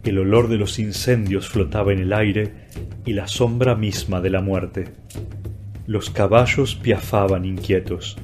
El 0.03 0.17
olor 0.17 0.47
de 0.47 0.57
los 0.57 0.79
incendios 0.79 1.49
flotaba 1.49 1.93
en 1.93 1.99
el 1.99 2.13
aire 2.13 2.53
y 3.05 3.13
la 3.13 3.27
sombra 3.27 3.75
misma 3.75 4.21
de 4.21 4.31
la 4.31 4.41
muerte. 4.41 4.85
Los 5.85 6.09
caballos 6.09 6.73
piafaban 6.73 7.45
inquietos, 7.45 8.17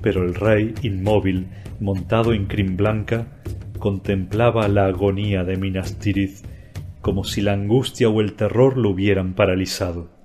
pero 0.00 0.22
el 0.22 0.36
rey, 0.36 0.74
inmóvil, 0.82 1.48
montado 1.80 2.34
en 2.34 2.46
crin 2.46 2.76
blanca, 2.76 3.26
contemplaba 3.80 4.68
la 4.68 4.86
agonía 4.86 5.42
de 5.42 5.56
Minas 5.56 5.98
Tirith 5.98 6.46
como 7.00 7.24
si 7.24 7.40
la 7.40 7.54
angustia 7.54 8.08
o 8.08 8.20
el 8.20 8.34
terror 8.34 8.76
lo 8.76 8.90
hubieran 8.90 9.34
paralizado. 9.34 10.19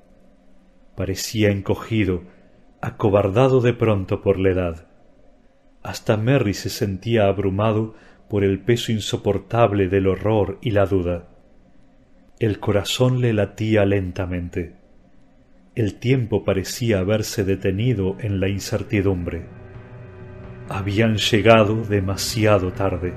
Parecía 0.95 1.51
encogido, 1.51 2.23
acobardado 2.81 3.61
de 3.61 3.73
pronto 3.73 4.21
por 4.21 4.39
la 4.39 4.49
edad. 4.49 4.87
Hasta 5.83 6.17
Merry 6.17 6.53
se 6.53 6.69
sentía 6.69 7.27
abrumado 7.27 7.95
por 8.29 8.43
el 8.43 8.59
peso 8.59 8.91
insoportable 8.91 9.87
del 9.87 10.07
horror 10.07 10.57
y 10.61 10.71
la 10.71 10.85
duda. 10.85 11.27
El 12.39 12.59
corazón 12.59 13.21
le 13.21 13.33
latía 13.33 13.85
lentamente 13.85 14.85
el 15.75 15.95
tiempo 15.95 16.45
parecía 16.45 16.99
haberse 16.99 17.43
detenido 17.43 18.15
en 18.21 18.39
la 18.39 18.47
incertidumbre. 18.47 19.45
Habían 20.69 21.17
llegado 21.17 21.83
demasiado 21.83 22.71
tarde. 22.71 23.13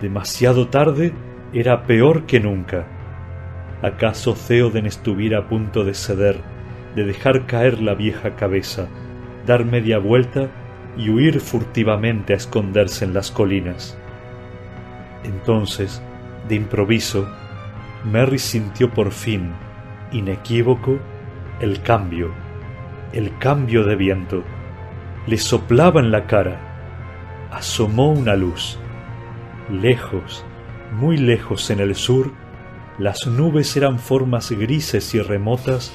Demasiado 0.00 0.68
tarde 0.68 1.12
era 1.52 1.84
peor 1.86 2.26
que 2.26 2.40
nunca. 2.40 2.88
¿Acaso 3.80 4.34
Theoden 4.34 4.86
estuviera 4.86 5.38
a 5.38 5.48
punto 5.48 5.84
de 5.84 5.94
ceder, 5.94 6.40
de 6.94 7.04
dejar 7.04 7.46
caer 7.46 7.80
la 7.80 7.94
vieja 7.94 8.36
cabeza, 8.36 8.88
dar 9.46 9.64
media 9.64 9.98
vuelta 9.98 10.48
y 10.96 11.10
huir 11.10 11.40
furtivamente 11.40 12.32
a 12.32 12.36
esconderse 12.36 13.04
en 13.04 13.14
las 13.14 13.30
colinas? 13.30 13.96
Entonces, 15.24 16.02
de 16.48 16.56
improviso, 16.56 17.28
Merry 18.04 18.38
sintió 18.38 18.90
por 18.90 19.12
fin, 19.12 19.52
inequívoco, 20.10 20.98
el 21.60 21.80
cambio, 21.82 22.32
el 23.12 23.36
cambio 23.38 23.84
de 23.84 23.96
viento. 23.96 24.42
Le 25.26 25.38
soplaba 25.38 26.00
en 26.00 26.10
la 26.10 26.26
cara. 26.26 27.48
Asomó 27.52 28.10
una 28.10 28.34
luz. 28.34 28.78
Lejos, 29.70 30.44
muy 30.92 31.16
lejos 31.16 31.70
en 31.70 31.80
el 31.80 31.94
sur, 31.94 32.32
las 32.98 33.26
nubes 33.26 33.76
eran 33.76 33.98
formas 33.98 34.50
grises 34.50 35.14
y 35.14 35.20
remotas 35.20 35.92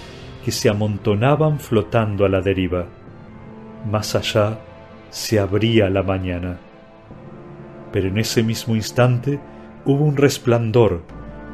que 0.48 0.54
se 0.54 0.70
amontonaban 0.70 1.60
flotando 1.60 2.24
a 2.24 2.30
la 2.30 2.40
deriva. 2.40 2.86
Más 3.92 4.16
allá 4.16 4.58
se 5.10 5.42
abría 5.42 5.90
la 5.90 6.04
mañana. 6.04 6.58
Pero 7.92 8.08
en 8.08 8.18
ese 8.18 8.44
mismo 8.44 8.74
instante 8.74 9.42
hubo 9.84 10.06
un 10.06 10.16
resplandor 10.16 11.02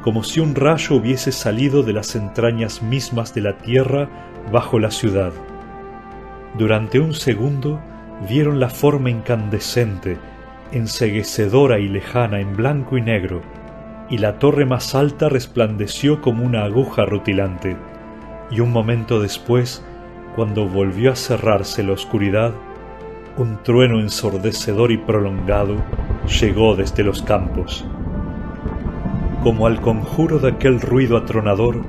como 0.04 0.22
si 0.22 0.38
un 0.38 0.54
rayo 0.54 0.94
hubiese 0.94 1.32
salido 1.32 1.82
de 1.82 1.92
las 1.92 2.14
entrañas 2.14 2.82
mismas 2.82 3.34
de 3.34 3.40
la 3.40 3.58
tierra 3.58 4.08
bajo 4.52 4.78
la 4.78 4.92
ciudad. 4.92 5.32
Durante 6.56 7.00
un 7.00 7.14
segundo 7.14 7.80
vieron 8.28 8.60
la 8.60 8.68
forma 8.68 9.10
incandescente, 9.10 10.18
enseguecedora 10.70 11.80
y 11.80 11.88
lejana 11.88 12.38
en 12.38 12.54
blanco 12.54 12.96
y 12.96 13.02
negro, 13.02 13.42
y 14.08 14.18
la 14.18 14.38
torre 14.38 14.66
más 14.66 14.94
alta 14.94 15.28
resplandeció 15.28 16.20
como 16.20 16.44
una 16.44 16.62
aguja 16.62 17.04
rutilante, 17.04 17.76
y 18.50 18.60
un 18.60 18.72
momento 18.72 19.20
después, 19.20 19.84
cuando 20.36 20.68
volvió 20.68 21.12
a 21.12 21.16
cerrarse 21.16 21.82
la 21.82 21.92
oscuridad, 21.92 22.52
un 23.36 23.62
trueno 23.62 24.00
ensordecedor 24.00 24.92
y 24.92 24.98
prolongado 24.98 25.76
llegó 26.40 26.76
desde 26.76 27.02
los 27.02 27.22
campos. 27.22 27.84
como 29.42 29.66
al 29.66 29.82
conjuro 29.82 30.38
de 30.38 30.48
aquel 30.48 30.80
ruido 30.80 31.18
atronador, 31.18 31.82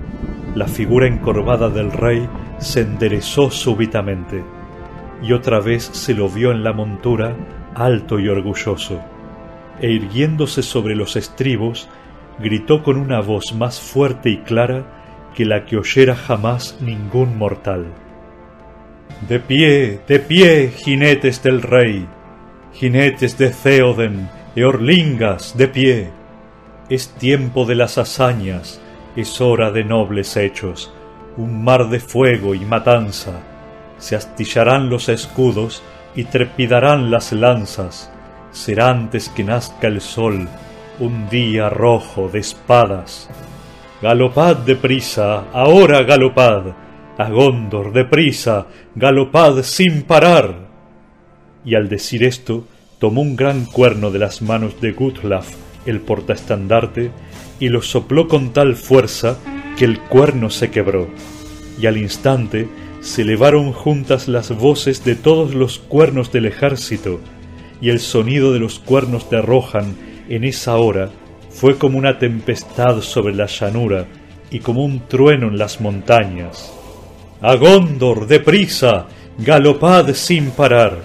la 0.56 0.68
figura 0.68 1.08
encorvada 1.08 1.70
del 1.70 1.89
rey 1.89 2.28
se 2.58 2.82
enderezó 2.82 3.49
súbitamente, 3.49 4.43
y 5.22 5.32
otra 5.32 5.62
vez 5.62 5.84
se 5.93 6.14
lo 6.14 6.28
vio 6.28 6.51
en 6.51 6.66
la 6.66 6.74
montura, 6.74 7.34
alto 7.74 8.20
y 8.20 8.28
orgulloso, 8.28 8.99
e 9.80 9.89
irguiéndose 9.89 10.64
sobre 10.64 10.95
los 10.95 11.16
estribos, 11.16 11.88
gritó 12.39 12.84
con 12.84 12.97
una 12.97 13.22
voz 13.22 13.53
más 13.56 13.80
fuerte 13.80 14.30
y 14.30 14.38
clara 14.39 15.05
que 15.36 15.45
la 15.45 15.65
que 15.65 15.77
oyera 15.77 16.15
jamás 16.15 16.77
ningún 16.81 17.38
mortal. 17.38 17.86
De 19.27 19.39
pie, 19.39 19.99
de 20.07 20.19
pie, 20.19 20.71
jinetes 20.75 21.43
del 21.43 21.61
rey, 21.61 22.07
jinetes 22.73 23.38
de 23.38 23.49
Theoden, 23.49 24.29
Eorlingas, 24.55 25.57
de 25.57 25.67
pie. 25.67 26.09
Es 26.89 27.09
tiempo 27.09 27.65
de 27.65 27.75
las 27.75 27.97
hazañas, 27.97 28.81
es 29.15 29.41
hora 29.41 29.71
de 29.71 29.83
nobles 29.83 30.38
hechos, 30.38 30.93
un 31.38 31.63
mar 31.63 31.89
de 31.89 31.99
fuego 31.99 32.55
y 32.55 32.59
matanza. 32.59 33.41
Se 33.97 34.15
astillarán 34.15 34.89
los 34.89 35.09
escudos 35.09 35.83
y 36.15 36.25
trepidarán 36.25 37.11
las 37.11 37.31
lanzas. 37.31 38.11
Será 38.51 38.89
antes 38.89 39.29
que 39.29 39.43
nazca 39.43 39.88
el 39.88 39.99
sol 39.99 40.47
un 40.99 41.29
día 41.29 41.69
rojo 41.69 42.29
de 42.29 42.39
espadas. 42.39 43.29
Galopad 44.06 44.58
deprisa, 44.58 45.49
ahora 45.51 46.03
galopad, 46.03 46.76
a 47.18 47.28
Gondor 47.28 47.91
deprisa, 47.91 48.68
galopad 48.93 49.64
sin 49.64 50.03
parar. 50.03 50.70
Y 51.66 51.74
al 51.74 51.89
decir 51.89 52.24
esto, 52.24 52.68
tomó 52.99 53.24
un 53.24 53.36
gran 53.36 53.66
cuerno 53.66 54.12
de 54.12 54.20
las 54.20 54.43
manos 54.43 54.80
de 54.80 54.91
Gutlaf, 54.91 55.47
el 55.88 56.01
portaestandarte, 56.01 57.10
y 57.60 57.70
lo 57.70 57.82
sopló 57.82 58.28
con 58.28 58.53
tal 58.53 58.76
fuerza 58.76 59.39
que 59.76 59.86
el 59.86 59.99
cuerno 59.99 60.51
se 60.51 60.70
quebró, 60.70 61.08
y 61.82 61.88
al 61.88 61.97
instante 61.97 62.68
se 63.01 63.24
elevaron 63.24 63.72
juntas 63.72 64.28
las 64.28 64.56
voces 64.56 65.03
de 65.03 65.16
todos 65.16 65.56
los 65.56 65.80
cuernos 65.80 66.32
del 66.32 66.45
ejército, 66.45 67.22
y 67.82 67.89
el 67.89 67.99
sonido 67.99 68.53
de 68.53 68.60
los 68.60 68.78
cuernos 68.78 69.32
de 69.32 69.41
Rohan 69.41 69.95
en 70.30 70.43
esa 70.43 70.76
hora 70.76 71.10
fue 71.56 71.78
como 71.78 71.97
una 71.97 72.20
tempestad 72.20 72.99
sobre 72.99 73.34
la 73.34 73.45
llanura 73.45 74.06
y 74.51 74.60
como 74.60 74.84
un 74.84 75.08
trueno 75.08 75.47
en 75.47 75.58
las 75.58 75.80
montañas. 75.80 76.74
¡A 77.41 77.56
Gondor, 77.56 78.28
deprisa! 78.28 79.08
¡Galopad 79.38 80.14
sin 80.14 80.51
parar! 80.51 80.97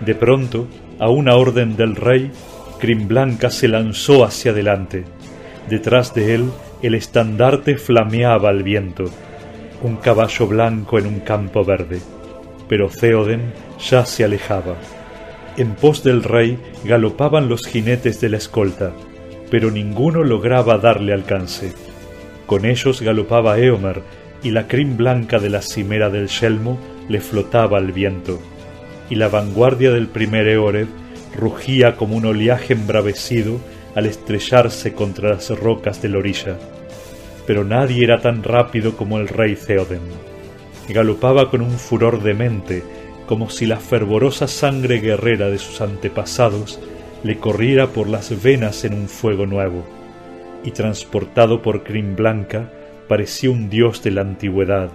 De 0.00 0.14
pronto, 0.14 0.66
a 0.98 1.10
una 1.10 1.36
orden 1.36 1.76
del 1.76 1.96
rey, 1.96 2.30
Crimblanca 2.78 3.50
se 3.50 3.68
lanzó 3.68 4.24
hacia 4.24 4.52
adelante. 4.52 5.04
Detrás 5.68 6.14
de 6.14 6.34
él 6.34 6.50
el 6.80 6.94
estandarte 6.94 7.76
flameaba 7.76 8.48
al 8.48 8.62
viento, 8.62 9.04
un 9.82 9.96
caballo 9.96 10.46
blanco 10.46 10.98
en 10.98 11.06
un 11.06 11.20
campo 11.20 11.62
verde. 11.62 12.00
Pero 12.68 12.88
Theoden 12.88 13.52
ya 13.78 14.06
se 14.06 14.24
alejaba. 14.24 14.76
En 15.58 15.74
pos 15.74 16.02
del 16.04 16.22
rey 16.22 16.58
galopaban 16.84 17.48
los 17.48 17.66
jinetes 17.66 18.20
de 18.20 18.28
la 18.28 18.36
escolta, 18.38 18.92
pero 19.50 19.70
ninguno 19.70 20.22
lograba 20.22 20.78
darle 20.78 21.12
alcance. 21.12 21.72
Con 22.46 22.64
ellos 22.64 23.02
galopaba 23.02 23.58
Eomer, 23.58 24.02
y 24.42 24.50
la 24.50 24.68
crin 24.68 24.96
blanca 24.96 25.38
de 25.38 25.50
la 25.50 25.62
cimera 25.62 26.10
del 26.10 26.28
yelmo 26.28 26.78
le 27.08 27.20
flotaba 27.20 27.78
al 27.78 27.92
viento, 27.92 28.38
y 29.10 29.16
la 29.16 29.28
vanguardia 29.28 29.90
del 29.90 30.06
primer 30.06 30.46
Eored 30.46 30.86
rugía 31.36 31.96
como 31.96 32.16
un 32.16 32.26
oleaje 32.26 32.74
embravecido 32.74 33.58
al 33.94 34.06
estrellarse 34.06 34.94
contra 34.94 35.30
las 35.30 35.50
rocas 35.50 36.00
de 36.02 36.08
la 36.08 36.18
orilla. 36.18 36.58
Pero 37.46 37.64
nadie 37.64 38.04
era 38.04 38.20
tan 38.20 38.42
rápido 38.42 38.96
como 38.96 39.18
el 39.18 39.28
rey 39.28 39.56
Theoden. 39.56 40.02
Galopaba 40.88 41.50
con 41.50 41.62
un 41.62 41.78
furor 41.78 42.22
demente, 42.22 42.82
como 43.26 43.50
si 43.50 43.66
la 43.66 43.78
fervorosa 43.78 44.46
sangre 44.46 45.00
guerrera 45.00 45.48
de 45.48 45.58
sus 45.58 45.80
antepasados 45.80 46.80
le 47.22 47.38
corriera 47.38 47.88
por 47.88 48.08
las 48.08 48.42
venas 48.42 48.84
en 48.84 48.94
un 48.94 49.08
fuego 49.08 49.46
nuevo, 49.46 49.84
y 50.64 50.70
transportado 50.70 51.62
por 51.62 51.82
crin 51.82 52.16
blanca, 52.16 52.70
parecía 53.08 53.50
un 53.50 53.68
dios 53.68 54.02
de 54.02 54.10
la 54.12 54.20
antigüedad. 54.20 54.90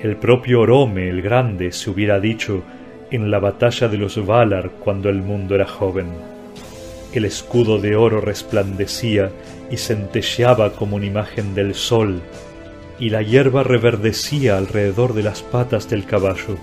El 0.00 0.16
propio 0.16 0.60
Orome 0.60 1.08
el 1.08 1.22
Grande 1.22 1.72
se 1.72 1.90
hubiera 1.90 2.20
dicho 2.20 2.62
en 3.10 3.30
la 3.30 3.38
batalla 3.38 3.88
de 3.88 3.98
los 3.98 4.24
Valar 4.24 4.70
cuando 4.82 5.08
el 5.08 5.22
mundo 5.22 5.54
era 5.54 5.66
joven. 5.66 6.06
El 7.12 7.24
escudo 7.24 7.78
de 7.78 7.96
oro 7.96 8.20
resplandecía 8.20 9.30
y 9.70 9.76
centelleaba 9.76 10.72
como 10.72 10.96
una 10.96 11.06
imagen 11.06 11.54
del 11.54 11.74
sol, 11.74 12.20
y 12.98 13.10
la 13.10 13.22
hierba 13.22 13.62
reverdecía 13.62 14.56
alrededor 14.56 15.14
de 15.14 15.22
las 15.22 15.42
patas 15.42 15.88
del 15.88 16.04
caballo, 16.04 16.56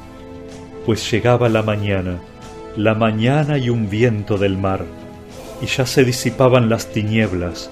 pues 0.86 1.10
llegaba 1.12 1.50
la 1.50 1.62
mañana, 1.62 2.20
la 2.76 2.96
mañana 2.96 3.58
y 3.58 3.70
un 3.70 3.90
viento 3.90 4.38
del 4.38 4.58
mar, 4.58 4.86
y 5.62 5.68
ya 5.68 5.86
se 5.86 6.04
disipaban 6.04 6.70
las 6.70 6.88
tinieblas, 6.88 7.70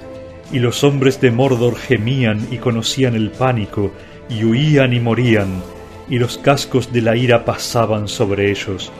y 0.51 0.59
los 0.59 0.83
hombres 0.83 1.21
de 1.21 1.31
Mordor 1.31 1.75
gemían 1.75 2.47
y 2.51 2.57
conocían 2.57 3.15
el 3.15 3.31
pánico, 3.31 3.91
y 4.29 4.43
huían 4.43 4.93
y 4.93 4.99
morían, 4.99 5.61
y 6.09 6.19
los 6.19 6.37
cascos 6.37 6.91
de 6.91 7.01
la 7.01 7.15
ira 7.15 7.45
pasaban 7.45 8.07
sobre 8.07 8.51
ellos. 8.51 8.91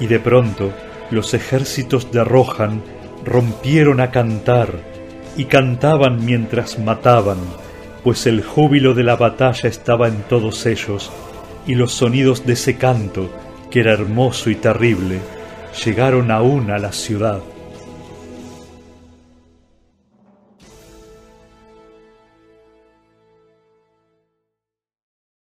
Y 0.00 0.06
de 0.06 0.18
pronto 0.18 0.72
los 1.10 1.34
ejércitos 1.34 2.10
de 2.12 2.24
Rohan 2.24 2.82
rompieron 3.24 4.00
a 4.00 4.10
cantar, 4.10 4.78
y 5.36 5.44
cantaban 5.44 6.24
mientras 6.24 6.78
mataban, 6.78 7.38
pues 8.02 8.26
el 8.26 8.42
júbilo 8.42 8.94
de 8.94 9.04
la 9.04 9.16
batalla 9.16 9.68
estaba 9.68 10.08
en 10.08 10.22
todos 10.22 10.66
ellos, 10.66 11.10
y 11.66 11.74
los 11.74 11.92
sonidos 11.92 12.46
de 12.46 12.54
ese 12.54 12.76
canto, 12.76 13.30
que 13.70 13.80
era 13.80 13.92
hermoso 13.92 14.50
y 14.50 14.56
terrible, 14.56 15.20
llegaron 15.84 16.30
aún 16.30 16.70
a 16.70 16.78
la 16.78 16.92
ciudad. 16.92 17.40